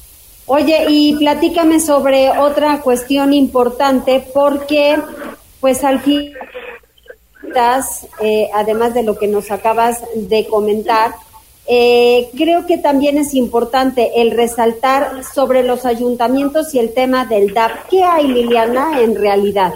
[0.48, 4.96] Oye, y platícame sobre otra cuestión importante porque
[5.66, 6.00] pues al
[8.22, 11.10] eh, además de lo que nos acabas de comentar,
[11.68, 17.52] eh, creo que también es importante el resaltar sobre los ayuntamientos y el tema del
[17.56, 17.72] DAP.
[17.90, 19.74] ¿Qué hay, Liliana, en realidad?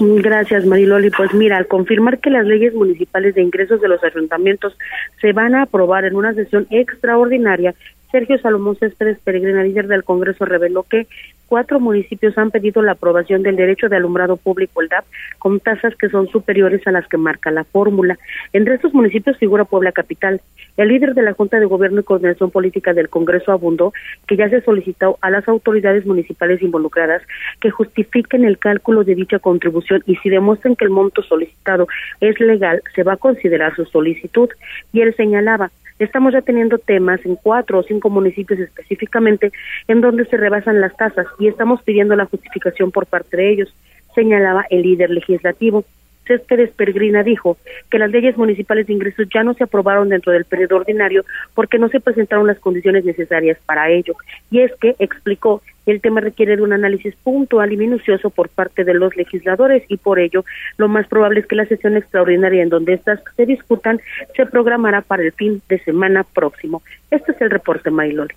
[0.00, 1.10] Gracias, Mariloli.
[1.10, 4.76] Pues mira, al confirmar que las leyes municipales de ingresos de los ayuntamientos
[5.20, 7.72] se van a aprobar en una sesión extraordinaria,
[8.14, 11.08] Sergio Salomón Céspedes Peregrina, líder del Congreso, reveló que
[11.48, 15.04] cuatro municipios han pedido la aprobación del derecho de alumbrado público, el DAP,
[15.40, 18.16] con tasas que son superiores a las que marca la fórmula.
[18.52, 20.40] Entre estos municipios figura Puebla Capital.
[20.76, 23.92] El líder de la Junta de Gobierno y Coordinación Política del Congreso abundó
[24.28, 27.20] que ya se solicitó a las autoridades municipales involucradas
[27.60, 31.88] que justifiquen el cálculo de dicha contribución y si demuestran que el monto solicitado
[32.20, 34.50] es legal, se va a considerar su solicitud.
[34.92, 39.52] Y él señalaba, Estamos ya teniendo temas en cuatro o cinco municipios específicamente
[39.86, 43.74] en donde se rebasan las tasas y estamos pidiendo la justificación por parte de ellos,
[44.14, 45.84] señalaba el líder legislativo.
[46.26, 47.58] Céspedes Peregrina dijo
[47.90, 51.24] que las leyes municipales de ingresos ya no se aprobaron dentro del periodo ordinario
[51.54, 54.14] porque no se presentaron las condiciones necesarias para ello.
[54.50, 58.84] Y es que, explicó, el tema requiere de un análisis puntual y minucioso por parte
[58.84, 60.44] de los legisladores y por ello
[60.76, 64.00] lo más probable es que la sesión extraordinaria en donde estas se discutan
[64.36, 66.82] se programará para el fin de semana próximo.
[67.10, 68.34] Este es el reporte, Maylori.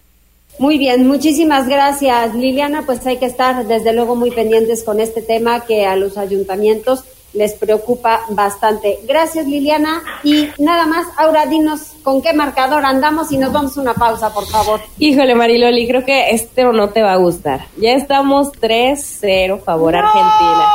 [0.60, 2.82] Muy bien, muchísimas gracias, Liliana.
[2.84, 7.06] Pues hay que estar desde luego muy pendientes con este tema que a los ayuntamientos
[7.34, 9.00] les preocupa bastante.
[9.08, 10.02] Gracias, Liliana.
[10.24, 14.34] Y nada más, Aura, dinos con qué marcador andamos y nos vamos a una pausa,
[14.34, 14.80] por favor.
[14.98, 17.66] Híjole, Mariloli, creo que este no te va a gustar.
[17.78, 20.66] Ya estamos 3-0 favor Argentina.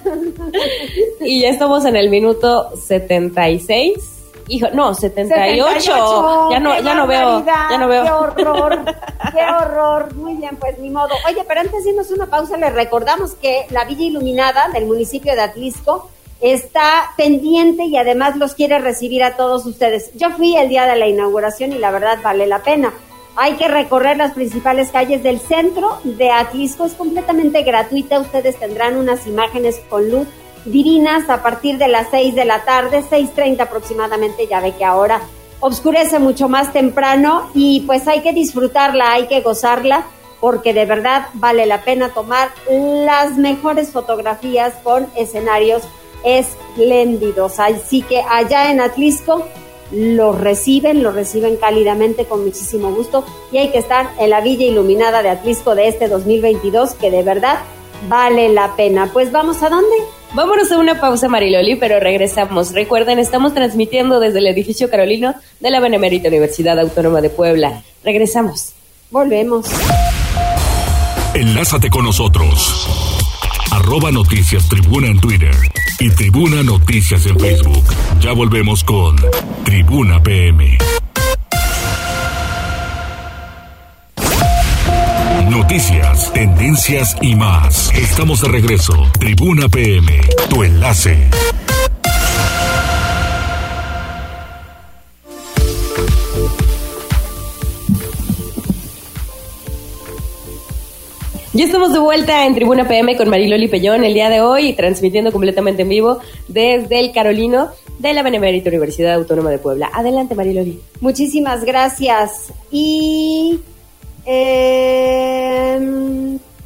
[1.20, 4.21] y ya estamos en el minuto 76
[4.52, 6.50] Hijo, no, 78.
[6.50, 8.04] ya no, ya no veo, ya no veo.
[8.04, 8.10] Qué
[8.42, 8.84] horror,
[9.32, 10.14] qué horror.
[10.14, 11.14] Muy bien, pues ni modo.
[11.26, 15.34] Oye, pero antes de irnos una pausa, les recordamos que la Villa Iluminada del municipio
[15.34, 16.10] de Atlisco
[16.42, 20.10] está pendiente y además los quiere recibir a todos ustedes.
[20.16, 22.92] Yo fui el día de la inauguración y la verdad vale la pena.
[23.36, 28.98] Hay que recorrer las principales calles del centro de Atlisco, es completamente gratuita, ustedes tendrán
[28.98, 30.28] unas imágenes con luz
[30.64, 35.20] divinas a partir de las 6 de la tarde, 6.30 aproximadamente, ya ve que ahora
[35.60, 40.06] oscurece mucho más temprano y pues hay que disfrutarla, hay que gozarla
[40.40, 45.82] porque de verdad vale la pena tomar las mejores fotografías con escenarios
[46.24, 47.60] espléndidos.
[47.60, 49.46] Así que allá en Atlisco
[49.92, 54.66] los reciben, los reciben cálidamente con muchísimo gusto y hay que estar en la Villa
[54.66, 57.60] Iluminada de Atlisco de este 2022 que de verdad
[58.08, 59.10] vale la pena.
[59.12, 59.94] Pues vamos a dónde?
[60.34, 62.72] Vámonos a una pausa, Mariloli, pero regresamos.
[62.72, 67.82] Recuerden, estamos transmitiendo desde el edificio Carolino de la Benemérita Universidad Autónoma de Puebla.
[68.02, 68.72] Regresamos.
[69.10, 69.66] Volvemos.
[71.34, 72.88] Enlázate con nosotros.
[73.72, 75.54] Arroba Noticias Tribuna en Twitter
[76.00, 77.84] y Tribuna Noticias en Facebook.
[78.20, 79.16] Ya volvemos con
[79.64, 80.78] Tribuna PM.
[85.62, 87.94] Noticias, tendencias y más.
[87.94, 88.94] Estamos de regreso.
[89.20, 91.16] Tribuna PM, tu enlace.
[101.52, 105.30] Ya estamos de vuelta en Tribuna PM con Mariloli Pellón el día de hoy, transmitiendo
[105.30, 107.68] completamente en vivo desde el Carolino
[108.00, 109.90] de la Benemérita Universidad Autónoma de Puebla.
[109.94, 110.80] Adelante, Mariloli.
[111.00, 112.52] Muchísimas gracias.
[112.72, 113.60] Y
[114.26, 115.78] eh,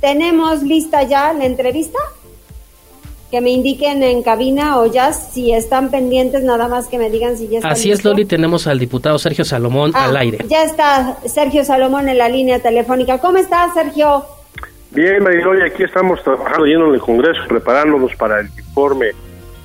[0.01, 1.99] ¿Tenemos lista ya la entrevista?
[3.31, 7.37] Que me indiquen en cabina o ya si están pendientes, nada más que me digan
[7.37, 10.45] si ya está Así es, Loli, tenemos al diputado Sergio Salomón ah, al aire.
[10.49, 13.19] Ya está Sergio Salomón en la línea telefónica.
[13.19, 14.25] ¿Cómo estás, Sergio?
[14.93, 19.07] Bien, Mariloli, aquí estamos trabajando lleno en el Congreso, preparándonos para el informe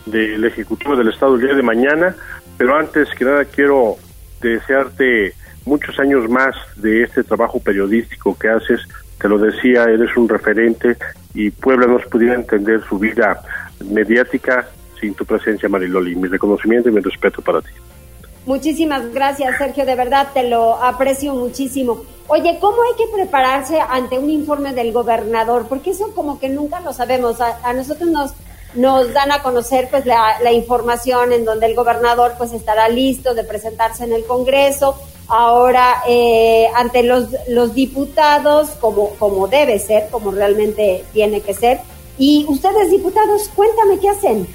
[0.08, 2.16] del Ejecutivo del Estado el día de mañana,
[2.58, 3.98] pero antes que nada quiero
[4.42, 5.36] desearte
[5.66, 8.82] muchos años más de este trabajo periodístico que haces.
[9.20, 10.98] Te lo decía, eres un referente
[11.34, 13.42] y Puebla no pudiera entender su vida
[13.86, 14.68] mediática
[15.00, 16.16] sin tu presencia, Mariloli.
[16.16, 17.72] Mi reconocimiento y mi respeto para ti.
[18.46, 19.86] Muchísimas gracias, Sergio.
[19.86, 22.04] De verdad te lo aprecio muchísimo.
[22.28, 25.68] Oye, ¿cómo hay que prepararse ante un informe del gobernador?
[25.68, 27.40] Porque eso como que nunca lo sabemos.
[27.42, 28.34] A, nosotros nos
[28.74, 33.34] nos dan a conocer pues la, la, información en donde el gobernador pues estará listo
[33.34, 34.96] de presentarse en el Congreso
[35.32, 41.80] ahora eh, ante los, los diputados como, como debe ser, como realmente tiene que ser.
[42.18, 44.46] Y ustedes diputados, cuéntame qué hacen.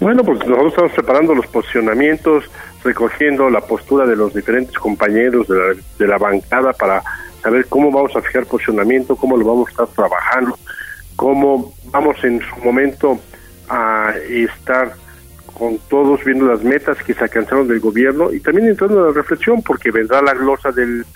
[0.00, 2.44] Bueno, pues nosotros estamos preparando los posicionamientos,
[2.82, 7.02] recogiendo la postura de los diferentes compañeros de la, de la bancada para
[7.42, 10.58] saber cómo vamos a fijar posicionamiento, cómo lo vamos a estar trabajando,
[11.22, 13.16] cómo vamos en su momento
[13.68, 14.92] a estar
[15.56, 19.12] con todos viendo las metas que se alcanzaron del gobierno y también entrando en la
[19.12, 21.06] reflexión porque vendrá la glosa del,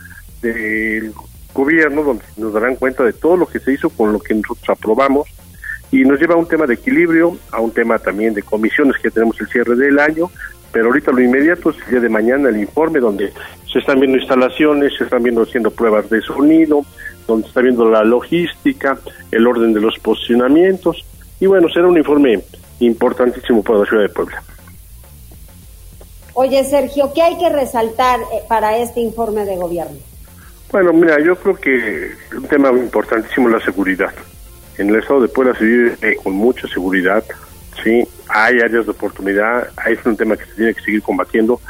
[0.40, 1.12] del
[1.52, 4.78] gobierno donde nos darán cuenta de todo lo que se hizo con lo que nosotros
[4.78, 5.26] aprobamos
[5.90, 9.10] y nos lleva a un tema de equilibrio, a un tema también de comisiones que
[9.10, 10.30] tenemos el cierre del año,
[10.70, 13.32] pero ahorita lo inmediato es el día de mañana el informe donde
[13.72, 16.84] se están viendo instalaciones, se están viendo haciendo pruebas de sonido,
[17.26, 18.98] donde está viendo la logística,
[19.30, 21.04] el orden de los posicionamientos
[21.40, 22.40] y bueno, será un informe
[22.80, 24.42] importantísimo para la ciudad de Puebla.
[26.34, 29.96] Oye, Sergio, ¿qué hay que resaltar eh, para este informe de gobierno?
[30.70, 34.12] Bueno, mira, yo creo que un tema importantísimo es la seguridad.
[34.76, 37.24] En el estado de Puebla se vive eh, con mucha seguridad,
[37.82, 41.60] sí, hay áreas de oportunidad, es un tema que se tiene que seguir combatiendo,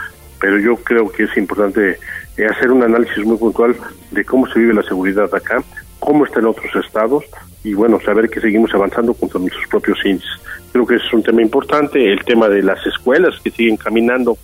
[0.40, 1.98] pero yo creo que es importante
[2.44, 3.74] hacer un análisis muy puntual
[4.10, 5.62] de cómo se vive la seguridad acá,
[5.98, 7.24] cómo está en otros estados
[7.64, 10.40] y bueno, saber que seguimos avanzando contra nuestros propios índices.
[10.70, 14.36] Creo que es un tema importante, el tema de las escuelas que siguen caminando,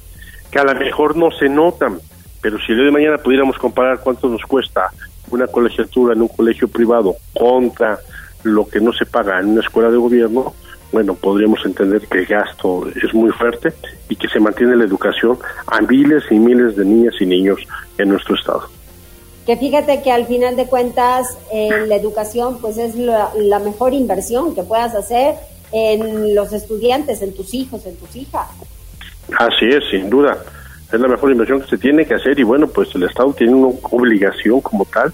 [0.51, 1.99] que a lo mejor no se notan,
[2.41, 4.91] pero si el día de mañana pudiéramos comparar cuánto nos cuesta
[5.31, 7.99] una colegiatura en un colegio privado contra
[8.43, 10.55] lo que no se paga en una escuela de gobierno,
[10.93, 13.73] bueno, podríamos entender que el gasto es muy fuerte
[14.09, 17.59] y que se mantiene la educación a miles y miles de niñas y niños
[17.99, 18.69] en nuestro estado
[19.47, 24.55] que fíjate que al final de cuentas eh, la educación pues es la, mejor inversión
[24.55, 25.35] que puedas hacer
[25.73, 28.47] en los estudiantes, en tus hijos, en tus hijas.
[29.39, 30.39] Así es, sin duda.
[30.93, 33.55] Es la mejor inversión que se tiene que hacer y bueno, pues el Estado tiene
[33.55, 35.13] una obligación como tal.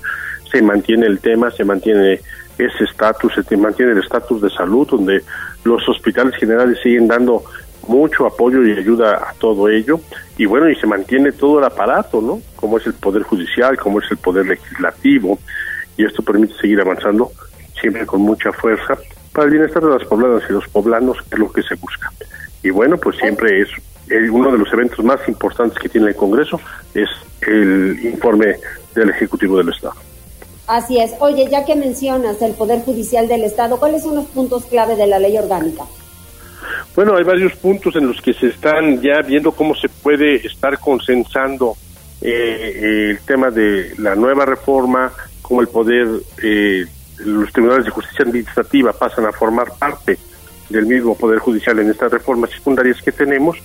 [0.51, 2.21] Se mantiene el tema, se mantiene
[2.59, 5.23] ese estatus, se mantiene el estatus de salud, donde
[5.65, 7.45] los hospitales generales siguen dando
[7.87, 10.01] mucho apoyo y ayuda a todo ello
[10.37, 14.01] y bueno y se mantiene todo el aparato no como es el poder judicial como
[14.01, 15.39] es el poder legislativo
[15.97, 17.31] y esto permite seguir avanzando
[17.81, 18.97] siempre con mucha fuerza
[19.33, 22.11] para el bienestar de las pobladas y los poblanos que es lo que se busca.
[22.63, 23.69] Y bueno pues siempre es
[24.31, 26.61] uno de los eventos más importantes que tiene el Congreso
[26.95, 27.09] es
[27.43, 28.57] el informe
[28.95, 30.08] del Ejecutivo del Estado
[30.69, 31.13] Así es.
[31.21, 35.07] Oye, ya que mencionas el Poder Judicial del Estado, ¿cuáles son los puntos clave de
[35.07, 35.85] la ley orgánica?
[36.95, 40.79] Bueno, hay varios puntos en los que se están ya viendo cómo se puede estar
[40.79, 41.75] consensando
[42.21, 45.11] eh, el tema de la nueva reforma,
[45.41, 46.07] cómo el poder,
[46.43, 46.85] eh,
[47.21, 50.19] los tribunales de justicia administrativa pasan a formar parte
[50.69, 53.57] del mismo poder judicial en estas reformas secundarias que tenemos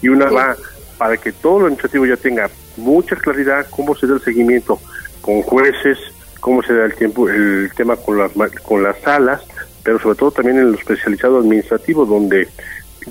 [0.00, 0.56] y una va
[0.96, 4.78] para que todo lo administrativo ya tenga mucha claridad cómo se da el seguimiento
[5.20, 5.98] con jueces,
[6.42, 8.32] cómo se da el tiempo el tema con las
[8.62, 9.42] con las salas
[9.82, 12.48] pero sobre todo también en lo especializado administrativo, donde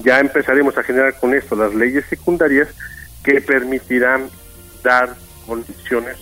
[0.04, 2.70] ya empezaremos a generar con esto las leyes secundarias
[3.24, 4.30] que permitirán
[4.84, 5.16] dar
[5.46, 6.18] condiciones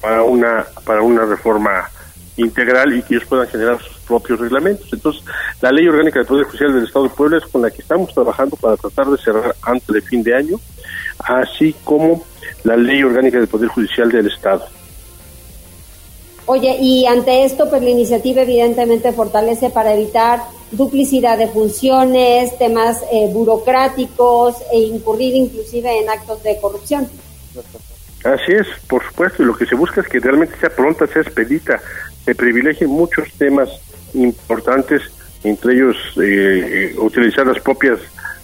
[0.00, 1.88] para una para una reforma
[2.36, 4.88] integral y que ellos puedan generar sus propios reglamentos.
[4.92, 5.22] Entonces,
[5.60, 8.12] la ley orgánica del Poder Judicial del Estado de Puebla es con la que estamos
[8.14, 10.58] trabajando para tratar de cerrar antes de fin de año,
[11.18, 12.24] así como
[12.64, 14.66] la ley orgánica del Poder Judicial del Estado.
[16.46, 20.40] Oye, y ante esto, pues la iniciativa evidentemente fortalece para evitar
[20.72, 27.08] duplicidad de funciones, temas eh, burocráticos e incurrir inclusive en actos de corrupción.
[28.24, 31.22] Así es, por supuesto, y lo que se busca es que realmente sea pronta, sea
[31.22, 31.80] expedita,
[32.24, 33.68] se privilegien muchos temas
[34.14, 35.02] importantes,
[35.44, 37.98] entre ellos eh, eh, utilizar las propias,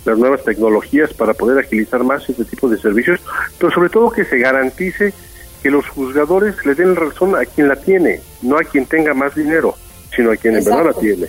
[0.05, 3.21] las nuevas tecnologías para poder agilizar más este tipo de servicios,
[3.59, 5.15] pero sobre todo que se garantice
[5.63, 9.35] que los juzgadores le den razón a quien la tiene, no a quien tenga más
[9.35, 9.75] dinero,
[10.15, 11.27] sino a quien en verdad la tiene.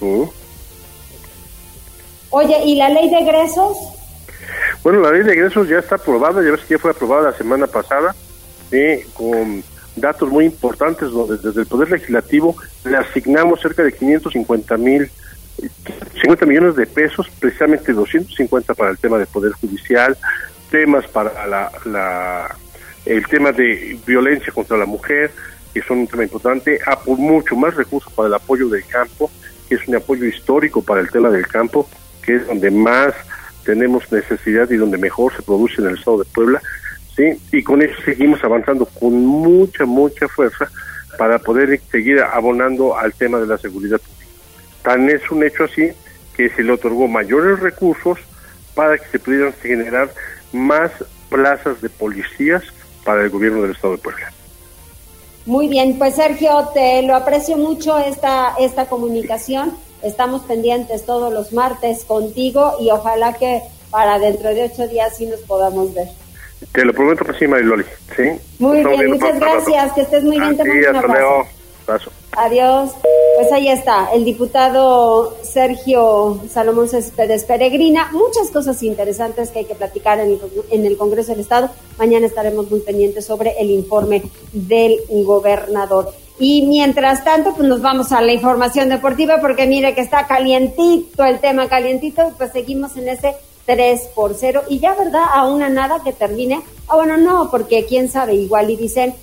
[0.00, 0.24] ¿Mm?
[2.30, 3.76] Oye, ¿y la ley de egresos?
[4.82, 7.36] Bueno, la ley de egresos ya está aprobada, ya ves que ya fue aprobada la
[7.36, 8.14] semana pasada,
[9.14, 9.62] con
[9.96, 15.10] datos muy importantes, donde desde el Poder Legislativo le asignamos cerca de 550 mil
[16.22, 20.16] 50 millones de pesos, precisamente 250 para el tema del Poder Judicial,
[20.70, 22.56] temas para la
[23.06, 25.30] el tema de violencia contra la mujer,
[25.72, 29.30] que son un tema importante, por mucho más recursos para el apoyo del campo,
[29.68, 31.88] que es un apoyo histórico para el tema del campo,
[32.22, 33.14] que es donde más
[33.64, 36.60] tenemos necesidad y donde mejor se produce en el estado de Puebla,
[37.16, 37.40] ¿sí?
[37.52, 40.68] Y con eso seguimos avanzando con mucha, mucha fuerza
[41.18, 44.32] para poder seguir abonando al tema de la seguridad pública.
[44.82, 45.90] Tan es un hecho así
[46.36, 48.18] que se le otorgó mayores recursos
[48.74, 50.10] para que se pudieran generar
[50.52, 50.90] más
[51.28, 52.64] plazas de policías
[53.10, 54.32] para el gobierno del Estado de Puebla.
[55.44, 59.76] Muy bien, pues Sergio, te lo aprecio mucho esta, esta comunicación.
[60.00, 65.26] Estamos pendientes todos los martes contigo y ojalá que para dentro de ocho días sí
[65.26, 66.06] nos podamos ver.
[66.70, 67.84] Te lo prometo que sí, Mariloli.
[68.14, 68.30] ¿sí?
[68.60, 69.92] Muy bien, muchas gracias.
[69.92, 70.56] Que estés muy bien.
[70.56, 70.96] Te mando un
[71.88, 72.12] abrazo.
[72.32, 72.92] Adiós.
[73.36, 78.10] Pues ahí está, el diputado Sergio Salomón Céspedes Peregrina.
[78.12, 81.70] Muchas cosas interesantes que hay que platicar en el, en el Congreso del Estado.
[81.98, 84.22] Mañana estaremos muy pendientes sobre el informe
[84.52, 86.12] del gobernador.
[86.38, 91.24] Y mientras tanto, pues nos vamos a la información deportiva porque mire que está calientito
[91.24, 95.24] el tema, calientito, pues seguimos en ese 3 por 0 y ya, ¿verdad?
[95.32, 96.62] A una nada que termine.
[96.88, 99.14] Ah, bueno, no, porque quién sabe, igual y dicen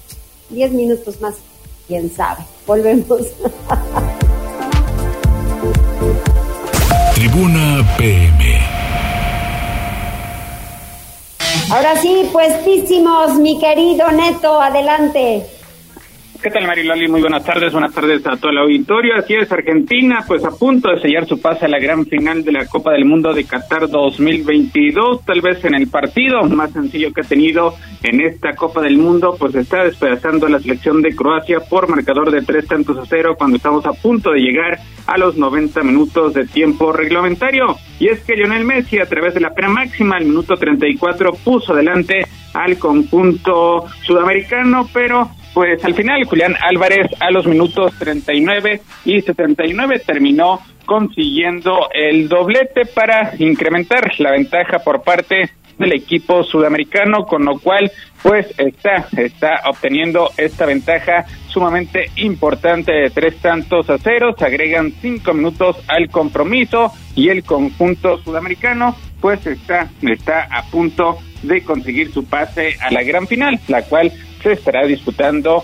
[0.50, 1.36] 10 minutos más,
[1.88, 2.44] quién sabe.
[2.66, 3.22] Volvemos.
[7.16, 8.60] Tribuna PM.
[11.70, 15.57] Ahora sí, puestísimos, mi querido Neto, adelante.
[16.42, 17.08] ¿Qué tal, Mariloli?
[17.08, 19.16] Muy buenas tardes, buenas tardes a todo el auditorio.
[19.16, 22.52] Así es, Argentina, pues a punto de sellar su pase a la gran final de
[22.52, 25.26] la Copa del Mundo de Qatar 2022.
[25.26, 27.74] Tal vez en el partido más sencillo que ha tenido
[28.04, 32.44] en esta Copa del Mundo, pues está despedazando la selección de Croacia por marcador de
[32.44, 36.46] tres tantos a cero cuando estamos a punto de llegar a los 90 minutos de
[36.46, 37.78] tiempo reglamentario.
[38.00, 41.74] Y es que Lionel Messi, a través de la pena máxima, al minuto 34, puso
[41.74, 49.22] adelante al conjunto sudamericano, pero pues al final Julián Álvarez a los minutos 39 y
[49.22, 55.50] 79 terminó consiguiendo el doblete para incrementar la ventaja por parte
[55.80, 57.92] del equipo sudamericano, con lo cual
[58.22, 62.92] pues está, está obteniendo esta ventaja sumamente importante.
[62.92, 68.96] De tres tantos a cero, se agregan cinco minutos al compromiso y el conjunto sudamericano
[69.20, 74.12] pues está, está a punto de conseguir su pase a la gran final, la cual
[74.48, 75.62] se estará disputando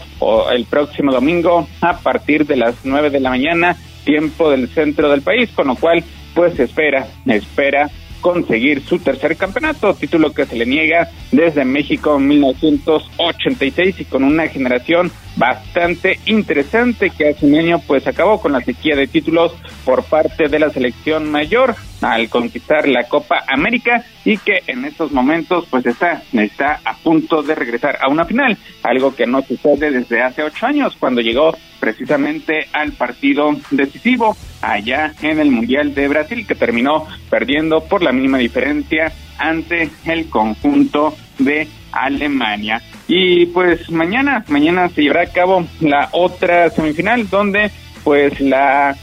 [0.52, 5.22] el próximo domingo a partir de las 9 de la mañana, tiempo del centro del
[5.22, 6.04] país, con lo cual
[6.34, 12.28] pues espera, espera conseguir su tercer campeonato, título que se le niega desde México en
[12.28, 18.62] 1986 y con una generación bastante interesante que hace un año pues acabó con la
[18.62, 19.54] sequía de títulos
[19.86, 25.12] por parte de la selección mayor al conquistar la Copa América y que en estos
[25.12, 29.92] momentos pues está, está a punto de regresar a una final, algo que no sucede
[29.92, 36.08] desde hace ocho años cuando llegó precisamente al partido decisivo allá en el Mundial de
[36.08, 42.82] Brasil que terminó perdiendo por la mínima diferencia ante el conjunto de Alemania.
[43.08, 47.72] Y pues mañana, mañana se llevará a cabo la otra semifinal donde
[48.04, 48.96] pues la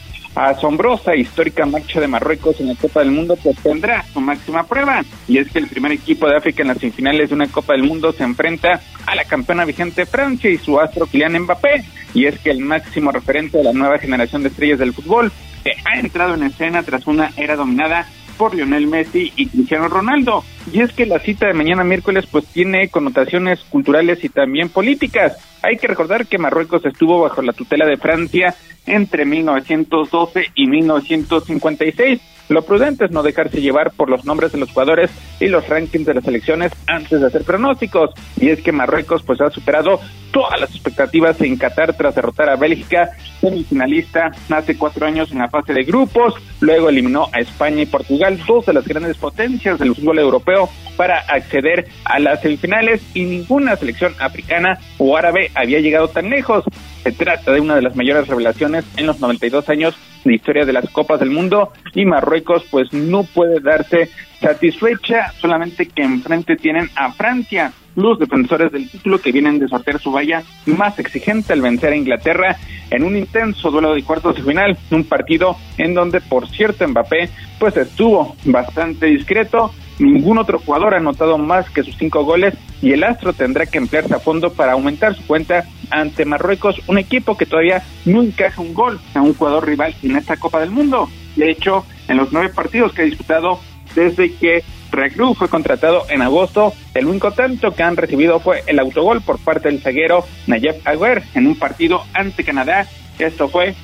[0.49, 5.03] asombrosa histórica marcha de Marruecos en la Copa del Mundo pues tendrá su máxima prueba.
[5.29, 7.85] Y es que el primer equipo de África en las semifinales de una Copa del
[7.85, 11.85] Mundo se enfrenta a la campeona vigente Francia y su astro Kylian Mbappé.
[12.15, 15.31] Y es que el máximo referente de la nueva generación de estrellas del fútbol
[15.63, 18.09] que ha entrado en escena tras una era dominada
[18.41, 20.43] por Lionel Messi y Cristiano Ronaldo.
[20.73, 25.37] Y es que la cita de mañana miércoles pues tiene connotaciones culturales y también políticas.
[25.63, 28.55] Hay que recordar que Marruecos estuvo bajo la tutela de Francia
[28.87, 32.19] entre 1912 y 1956
[32.51, 36.05] lo prudente es no dejarse llevar por los nombres de los jugadores y los rankings
[36.05, 38.11] de las elecciones antes de hacer pronósticos.
[38.41, 40.01] Y es que Marruecos pues ha superado
[40.33, 45.49] todas las expectativas en Qatar tras derrotar a Bélgica, semifinalista hace cuatro años en la
[45.49, 46.35] fase de grupos.
[46.59, 51.21] Luego eliminó a España y Portugal, dos de las grandes potencias del fútbol europeo, para
[51.21, 56.65] acceder a las semifinales y ninguna selección africana o árabe había llegado tan lejos.
[57.05, 59.95] Se trata de una de las mayores revelaciones en los 92 años
[60.25, 62.40] de historia de las Copas del Mundo y Marruecos
[62.71, 64.11] pues no puede darse
[64.41, 70.01] satisfecha, solamente que enfrente tienen a Francia, los defensores del título que vienen de sortear
[70.01, 72.57] su valla más exigente al vencer a Inglaterra
[72.91, 77.31] en un intenso duelo de cuartos de final, un partido en donde por cierto Mbappé
[77.59, 82.93] pues estuvo bastante discreto, ningún otro jugador ha anotado más que sus cinco goles y
[82.93, 87.37] el Astro tendrá que emplearse a fondo para aumentar su cuenta ante Marruecos, un equipo
[87.37, 91.09] que todavía no encaja un gol a un jugador rival en esta Copa del Mundo.
[91.37, 93.61] De hecho, en los nueve partidos que ha disputado
[93.95, 98.79] desde que Ragru fue contratado en agosto, el único tanto que han recibido fue el
[98.79, 102.87] autogol por parte del zaguero Nayef Aguer en un partido ante Canadá.
[103.19, 103.75] Esto fue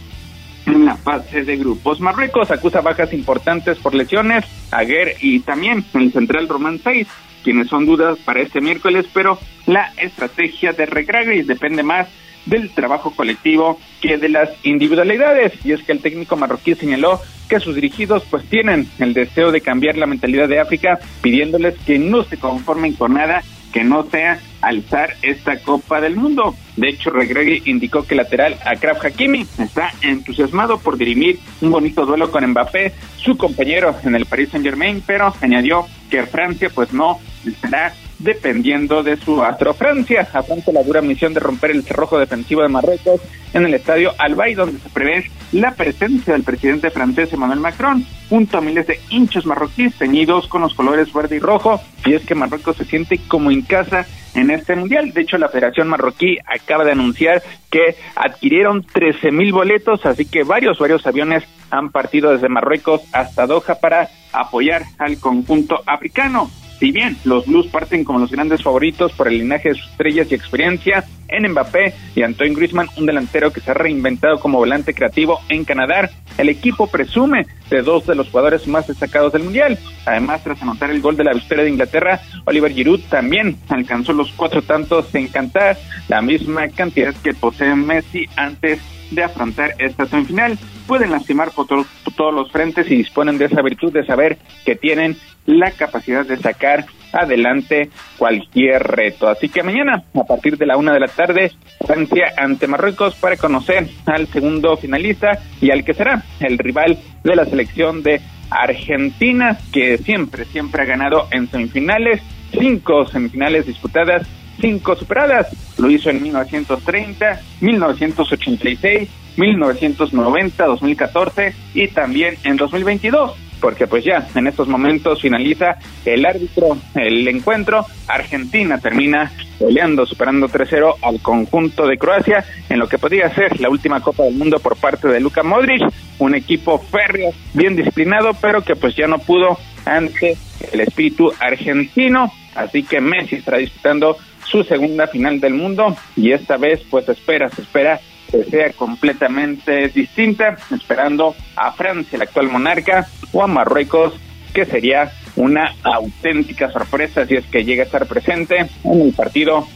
[0.66, 2.00] en la fase de grupos.
[2.00, 7.06] Marruecos acusa bajas importantes por lesiones, Aguer y también el central Román 6
[7.44, 12.08] quienes son dudas para este miércoles, pero la estrategia de Regragri depende más
[12.44, 15.52] del trabajo colectivo que de las individualidades.
[15.64, 19.60] Y es que el técnico marroquí señaló que sus dirigidos pues tienen el deseo de
[19.60, 23.42] cambiar la mentalidad de África, pidiéndoles que no se conformen con nada
[23.76, 26.54] que no sea alzar esta Copa del Mundo.
[26.76, 32.06] De hecho, Regregui indicó que el lateral Akraf Hakimi está entusiasmado por dirimir un bonito
[32.06, 36.94] duelo con Mbappé, su compañero en el Paris Saint Germain, pero añadió que Francia pues
[36.94, 40.26] no estará dependiendo de su astro Francia.
[40.32, 43.20] Afronta la dura misión de romper el cerrojo defensivo de Marruecos
[43.52, 48.58] en el estadio Albay, donde se prevé la presencia del presidente francés Emmanuel Macron, junto
[48.58, 51.80] a miles de hinchos marroquíes teñidos con los colores verde y rojo.
[52.04, 55.12] Y es que Marruecos se siente como en casa en este mundial.
[55.12, 60.44] De hecho, la Federación Marroquí acaba de anunciar que adquirieron 13 mil boletos, así que
[60.44, 66.50] varios, varios aviones han partido desde Marruecos hasta Doha para apoyar al conjunto africano.
[66.78, 70.30] Si bien los Blues parten como los grandes favoritos por el linaje de sus estrellas
[70.30, 74.94] y experiencia en Mbappé y Antoine Griezmann, un delantero que se ha reinventado como volante
[74.94, 79.78] creativo en Canadá, el equipo presume de dos de los jugadores más destacados del Mundial.
[80.04, 84.30] Además, tras anotar el gol de la victoria de Inglaterra, Oliver Giroud también alcanzó los
[84.32, 90.58] cuatro tantos en Cantar, la misma cantidad que posee Messi antes de afrontar esta semifinal.
[90.86, 95.16] Pueden lastimar por, todos los frentes y disponen de esa virtud de saber que tienen
[95.44, 99.28] la capacidad de sacar adelante cualquier reto.
[99.28, 101.52] Así que mañana, a partir de la una de la tarde,
[101.86, 107.36] Francia ante Marruecos para conocer al segundo finalista y al que será el rival de
[107.36, 108.20] la selección de
[108.50, 112.22] Argentina, que siempre, siempre ha ganado en semifinales,
[112.52, 114.26] cinco semifinales disputadas
[114.60, 115.48] cinco superadas.
[115.78, 124.46] Lo hizo en 1930, 1986, 1990, 2014 y también en 2022 porque pues ya en
[124.46, 131.98] estos momentos finaliza el árbitro el encuentro, Argentina termina peleando, superando 3-0 al conjunto de
[131.98, 135.42] Croacia en lo que podría ser la última Copa del Mundo por parte de Luka
[135.42, 135.82] Modric,
[136.18, 140.36] un equipo férreo, bien disciplinado, pero que pues ya no pudo ante
[140.72, 144.16] el espíritu argentino, así que Messi estará disputando
[144.56, 148.00] su segunda final del mundo y esta vez pues espera, se espera
[148.30, 154.14] que sea completamente distinta, esperando a Francia, el actual monarca, o a Marruecos,
[154.54, 159.68] que sería una auténtica sorpresa si es que llega a estar presente en el partido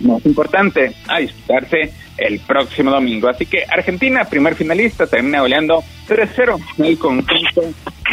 [0.00, 3.28] más importante a disputarse el próximo domingo.
[3.28, 7.62] Así que Argentina, primer finalista, termina goleando 3-0 en el conjunto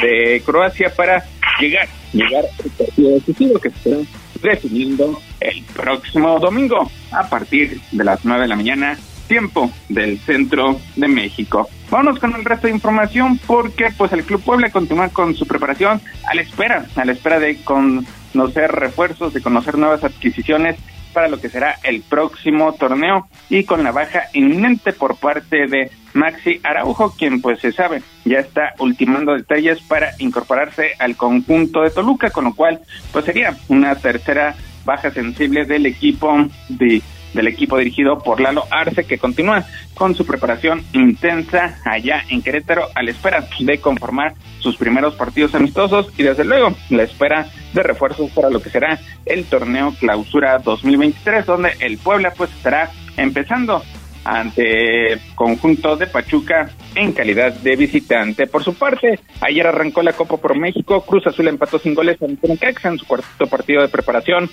[0.02, 1.24] de Croacia para
[1.62, 8.04] llegar, llegar al partido decisivo que se estará definiendo el próximo domingo a partir de
[8.04, 11.68] las 9 de la mañana, tiempo del centro de México.
[11.90, 16.02] Vámonos con el resto de información porque pues el Club Puebla continúa con su preparación
[16.30, 20.76] a la espera, a la espera de conocer refuerzos, de conocer nuevas adquisiciones
[21.14, 25.90] para lo que será el próximo torneo y con la baja inminente por parte de
[26.14, 31.90] Maxi Araujo, quien pues se sabe ya está ultimando detalles para incorporarse al conjunto de
[31.90, 32.80] Toluca, con lo cual
[33.12, 34.56] pues sería una tercera
[34.86, 37.02] baja sensible del equipo de
[37.34, 42.88] del equipo dirigido por Lalo Arce, que continúa con su preparación intensa allá en Querétaro
[42.96, 47.84] a la espera de conformar sus primeros partidos amistosos y desde luego la espera de
[47.84, 53.84] refuerzos para lo que será el torneo clausura 2023, donde el Puebla pues estará empezando
[54.24, 58.48] ante conjunto de Pachuca en calidad de visitante.
[58.48, 62.38] Por su parte, ayer arrancó la Copa por México, Cruz Azul empató sin goles en
[62.42, 64.50] Necaxa en su cuarto partido de preparación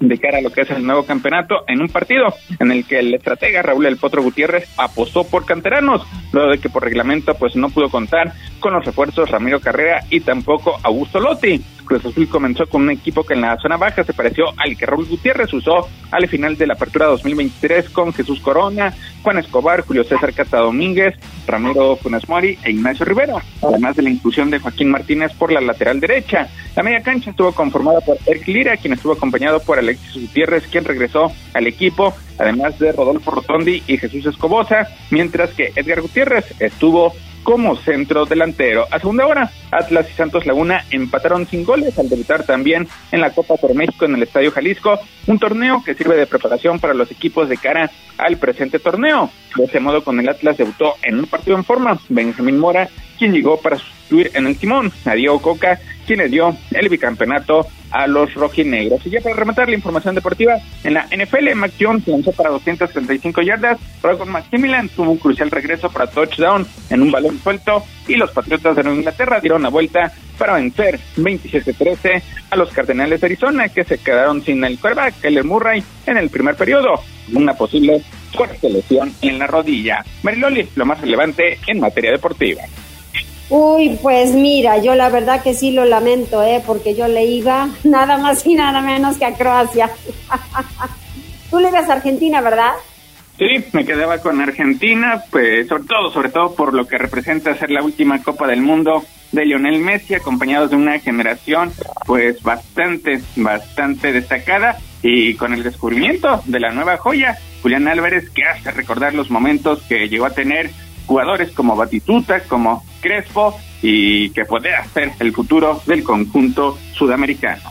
[0.00, 2.98] de cara a lo que es el nuevo campeonato en un partido en el que
[2.98, 7.56] el estratega Raúl El Potro Gutiérrez apostó por canteranos, luego de que por reglamento pues
[7.56, 11.62] no pudo contar con los refuerzos Ramiro Carrera y tampoco Augusto Lotti.
[11.84, 14.86] Cruz Azul comenzó con un equipo que en la zona baja se pareció al que
[14.86, 20.04] Raúl Gutiérrez usó al final de la apertura 2023 con Jesús Corona, Juan Escobar, Julio
[20.04, 21.14] César Cata Domínguez,
[21.46, 25.60] Ramiro Funes Mori e Ignacio Rivera, además de la inclusión de Joaquín Martínez por la
[25.60, 26.48] lateral derecha.
[26.76, 30.84] La media cancha estuvo conformada por Eric Lira, quien estuvo acompañado por Alexis Gutiérrez, quien
[30.84, 37.12] regresó al equipo, además de Rodolfo Rotondi y Jesús Escobosa, mientras que Edgar Gutiérrez estuvo
[37.42, 38.86] como centro delantero.
[38.90, 43.30] A segunda hora, Atlas y Santos Laguna empataron sin goles al debutar también en la
[43.30, 47.10] Copa por México en el Estadio Jalisco, un torneo que sirve de preparación para los
[47.10, 49.30] equipos de cara al presente torneo.
[49.56, 52.88] De ese modo, con el Atlas debutó en un partido en forma Benjamín Mora,
[53.22, 57.68] quien llegó para sustituir en el timón a Diego Coca, quien le dio el bicampeonato
[57.92, 59.06] a los rojinegros.
[59.06, 63.42] Y ya para rematar la información deportiva, en la NFL, Mac Jones lanzó para 235
[63.42, 68.32] yardas, Rogan McKinnon tuvo un crucial regreso para touchdown en un balón suelto y los
[68.32, 73.68] Patriotas de Nueva Inglaterra dieron la vuelta para vencer 27-13 a los Cardenales de Arizona
[73.68, 77.00] que se quedaron sin el quarterback, Keller Murray, en el primer periodo,
[77.32, 78.02] una posible
[78.34, 80.04] fuerte lesión en la rodilla.
[80.24, 82.62] Mariloli, lo más relevante en materia deportiva.
[83.54, 86.62] Uy, pues mira, yo la verdad que sí lo lamento, ¿eh?
[86.66, 89.90] porque yo le iba nada más y nada menos que a Croacia.
[91.50, 92.72] Tú le ibas a Argentina, ¿verdad?
[93.36, 97.70] Sí, me quedaba con Argentina, pues sobre todo, sobre todo por lo que representa ser
[97.70, 101.74] la última Copa del Mundo de Lionel Messi, acompañados de una generación
[102.06, 108.44] pues bastante, bastante destacada y con el descubrimiento de la nueva joya, Julián Álvarez, que
[108.44, 110.70] hace recordar los momentos que llegó a tener
[111.04, 117.70] jugadores como Batituta, como Crespo y que puede hacer el futuro del conjunto sudamericano.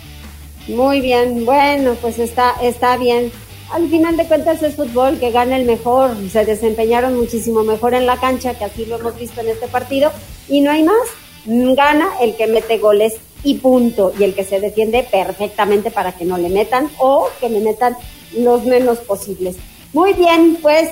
[0.68, 3.32] Muy bien, bueno, pues está, está bien.
[3.74, 8.06] Al final de cuentas es fútbol, que gana el mejor, se desempeñaron muchísimo mejor en
[8.06, 10.12] la cancha, que así lo hemos visto en este partido,
[10.50, 11.08] y no hay más,
[11.46, 16.26] gana el que mete goles y punto, y el que se defiende perfectamente para que
[16.26, 17.96] no le metan o que le metan
[18.38, 19.56] los menos posibles.
[19.94, 20.90] Muy bien, pues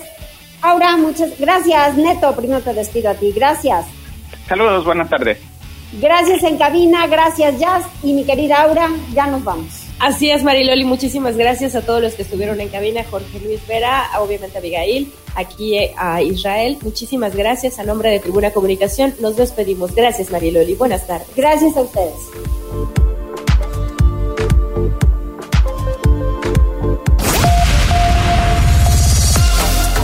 [0.61, 1.95] Aura, muchas gracias.
[1.95, 3.31] Neto, primero te despido a ti.
[3.31, 3.85] Gracias.
[4.50, 5.38] Saludos, buenas tardes.
[5.93, 9.86] Gracias en cabina, gracias Jazz y mi querida Aura, ya nos vamos.
[10.00, 14.10] Así es, Mariloli, muchísimas gracias a todos los que estuvieron en cabina, Jorge Luis Vera,
[14.20, 19.93] obviamente a Abigail, aquí a Israel, muchísimas gracias a nombre de Tribuna Comunicación, nos despedimos.
[19.93, 21.28] Gracias, Mariloli, buenas tardes.
[21.36, 23.09] Gracias a ustedes.